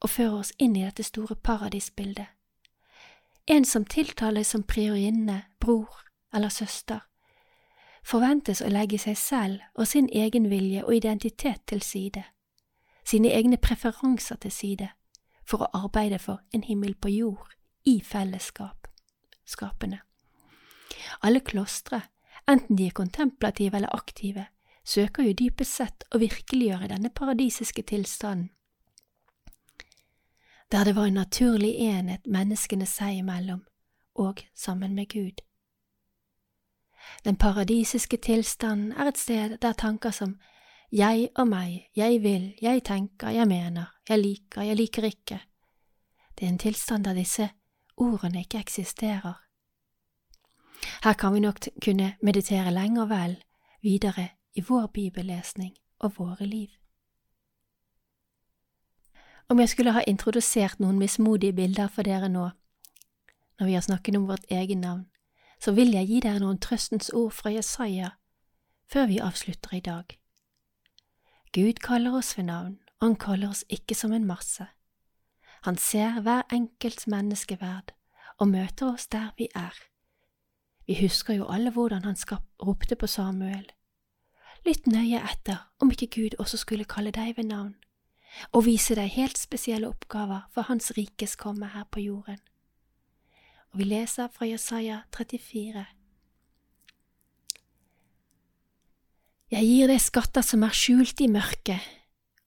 og 0.00 0.10
fører 0.10 0.38
oss 0.38 0.52
inn 0.58 0.76
i 0.76 0.84
dette 0.84 1.04
store 1.04 1.36
paradisbildet. 1.36 2.28
En 3.46 3.64
som 3.64 3.84
tiltales 3.84 4.52
som 4.52 4.62
priorinne, 4.62 5.42
bror 5.60 6.04
eller 6.34 6.48
søster, 6.48 7.00
forventes 8.04 8.60
å 8.62 8.70
legge 8.70 8.98
seg 9.00 9.16
selv 9.18 9.60
og 9.74 9.88
sin 9.88 10.08
egen 10.12 10.48
vilje 10.50 10.84
og 10.84 10.96
identitet 10.96 11.64
til 11.66 11.82
side, 11.82 12.24
sine 13.04 13.32
egne 13.32 13.56
preferanser 13.56 14.40
til 14.40 14.52
side, 14.52 14.88
for 15.44 15.64
å 15.64 15.84
arbeide 15.84 16.18
for 16.18 16.40
en 16.52 16.64
himmel 16.64 16.94
på 16.94 17.12
jord 17.12 17.56
i 17.84 18.00
fellesskap, 18.00 18.88
skapene. 19.44 20.00
Alle 21.22 21.40
klostre, 21.40 22.00
enten 22.48 22.76
de 22.76 22.88
er 22.88 22.96
kontemplative 22.96 23.76
eller 23.76 23.92
aktive, 23.96 24.46
søker 24.84 25.24
jo 25.24 25.36
dypest 25.36 25.80
sett 25.80 26.04
å 26.12 26.20
virkeliggjøre 26.20 26.90
denne 26.92 27.10
paradisiske 27.10 27.82
tilstanden, 27.88 28.50
der 30.72 30.84
det 30.84 30.96
var 30.96 31.06
en 31.06 31.20
naturlig 31.20 31.74
enhet 31.78 32.24
menneskene 32.26 32.86
seg 32.88 33.20
imellom, 33.20 33.60
og 34.14 34.40
sammen 34.54 34.94
med 34.94 35.06
Gud. 35.12 35.42
Den 37.24 37.36
paradisiske 37.36 38.16
tilstanden 38.16 38.92
er 38.92 39.08
et 39.08 39.18
sted 39.18 39.58
der 39.62 39.72
tanker 39.72 40.10
som 40.10 40.36
jeg 40.92 41.28
og 41.36 41.48
meg, 41.48 41.88
jeg 41.96 42.22
vil, 42.22 42.54
jeg 42.62 42.84
tenker, 42.84 43.28
jeg 43.28 43.48
mener, 43.48 43.84
jeg 44.08 44.18
liker, 44.18 44.62
jeg 44.62 44.76
liker 44.76 45.02
ikke, 45.04 45.40
det 46.38 46.46
er 46.46 46.52
en 46.52 46.58
tilstand 46.58 47.04
der 47.04 47.14
disse 47.14 47.48
ordene 47.96 48.38
ikke 48.38 48.58
eksisterer. 48.58 49.40
Her 51.04 51.12
kan 51.12 51.34
vi 51.34 51.40
nok 51.40 51.58
kunne 51.84 52.14
meditere 52.22 52.70
lenge 52.70 53.02
og 53.02 53.08
vel 53.08 53.36
videre 53.82 54.28
i 54.54 54.60
vår 54.60 54.86
bibellesning 54.86 55.74
og 55.98 56.12
våre 56.18 56.46
liv. 56.46 56.68
Om 59.48 59.60
jeg 59.60 59.68
skulle 59.68 59.92
ha 59.92 60.02
introdusert 60.06 60.80
noen 60.80 60.98
mismodige 60.98 61.52
bilder 61.52 61.88
for 61.88 62.02
dere 62.02 62.28
nå, 62.28 62.48
når 63.58 63.66
vi 63.66 63.72
har 63.72 63.80
snakket 63.80 64.16
om 64.16 64.28
vårt 64.28 64.46
eget 64.50 64.78
navn, 64.78 65.06
så 65.64 65.72
vil 65.72 65.94
jeg 65.96 66.10
gi 66.10 66.20
dere 66.20 66.42
noen 66.42 66.58
trøstens 66.60 67.08
ord 67.16 67.32
fra 67.32 67.48
Jesaja 67.54 68.10
før 68.92 69.06
vi 69.08 69.20
avslutter 69.24 69.76
i 69.78 69.80
dag. 69.80 70.18
Gud 71.56 71.80
kaller 71.80 72.18
oss 72.18 72.34
ved 72.36 72.44
navn, 72.50 72.74
og 73.00 73.06
han 73.06 73.16
kaller 73.16 73.54
oss 73.54 73.64
ikke 73.72 73.96
som 73.96 74.12
en 74.12 74.26
masse. 74.28 74.66
Han 75.64 75.78
ser 75.80 76.20
hver 76.20 76.44
enkelts 76.52 77.06
menneskeverd 77.08 77.94
og 78.36 78.50
møter 78.50 78.92
oss 78.92 79.08
der 79.08 79.30
vi 79.38 79.48
er. 79.56 79.72
Vi 80.86 80.98
husker 81.00 81.38
jo 81.38 81.48
alle 81.48 81.72
hvordan 81.72 82.04
han 82.04 82.16
ropte 82.60 82.96
på 82.96 83.06
Samuel, 83.06 83.70
Lytt 84.64 84.86
nøye 84.88 85.18
etter 85.20 85.58
om 85.84 85.90
ikke 85.92 86.06
Gud 86.08 86.36
også 86.40 86.56
skulle 86.56 86.86
kalle 86.88 87.10
deg 87.12 87.34
ved 87.36 87.50
navn, 87.50 87.74
og 88.52 88.64
vise 88.64 88.96
deg 88.96 89.12
helt 89.12 89.36
spesielle 89.36 89.90
oppgaver 89.90 90.46
for 90.54 90.64
Hans 90.70 90.92
rikes 90.96 91.36
komme 91.36 91.68
her 91.74 91.84
på 91.92 92.00
jorden. 92.00 92.40
Og 93.74 93.80
vi 93.82 93.88
leser 93.90 94.30
fra 94.30 94.46
Jesaja 94.46 95.00
34. 95.16 95.82
Jeg 99.50 99.66
gir 99.66 99.90
deg 99.90 100.00
skatter 100.00 100.46
som 100.46 100.62
er 100.62 100.78
skjult 100.78 101.20
i 101.20 101.28
mørket, 101.28 101.82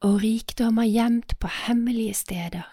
og 0.07 0.21
rikdommer 0.23 0.87
gjemt 0.87 1.35
på 1.37 1.51
hemmelige 1.67 2.15
steder, 2.23 2.65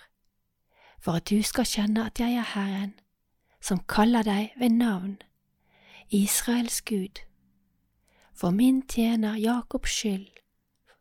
for 1.02 1.18
at 1.18 1.26
du 1.28 1.42
skal 1.42 1.66
kjenne 1.66 2.06
at 2.06 2.22
jeg 2.22 2.38
er 2.38 2.50
Herren, 2.54 2.94
som 3.60 3.82
kaller 3.90 4.22
deg 4.22 4.54
ved 4.56 4.78
navn, 4.78 5.18
Israels 6.14 6.80
Gud 6.86 7.24
for 8.34 8.50
min 8.50 8.82
tjener 8.82 9.34
Jakobs 9.34 9.90
skyld, 9.90 10.26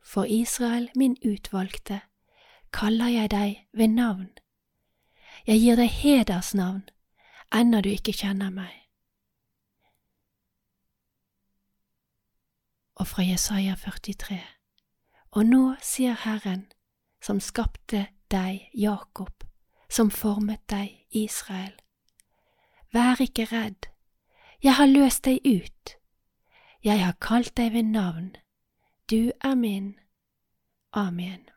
for 0.04 0.24
Israel 0.24 0.90
min 0.96 1.18
utvalgte, 1.26 2.02
kaller 2.74 3.08
jeg 3.08 3.32
deg 3.32 3.68
ved 3.74 3.88
navn. 3.88 4.30
Jeg 5.48 5.60
gir 5.60 5.76
deg 5.76 5.90
hedersnavn, 5.90 6.84
ennå 7.54 7.82
du 7.82 7.90
ikke 7.94 8.16
kjenner 8.16 8.52
meg. 8.54 8.74
Og 12.96 13.08
fra 13.08 13.24
Jesaja 13.26 13.76
43. 13.76 14.40
Og 15.34 15.46
nå 15.46 15.64
sier 15.82 16.18
Herren, 16.26 16.68
som 17.22 17.40
skapte 17.42 18.08
deg, 18.32 18.70
Jakob, 18.74 19.48
som 19.90 20.12
formet 20.12 20.62
deg, 20.70 20.94
Israel. 21.10 21.74
Vær 22.94 23.22
ikke 23.22 23.50
redd, 23.50 23.90
jeg 24.64 24.78
har 24.78 24.88
løst 24.88 25.26
deg 25.26 25.42
ut 25.46 25.98
jeg 26.84 27.00
har 27.00 27.16
kalt 27.22 27.56
deg 27.58 27.72
ved 27.74 27.84
navn, 27.84 28.36
du 29.10 29.32
er 29.42 29.56
min. 29.56 30.00
Amen. 30.92 31.53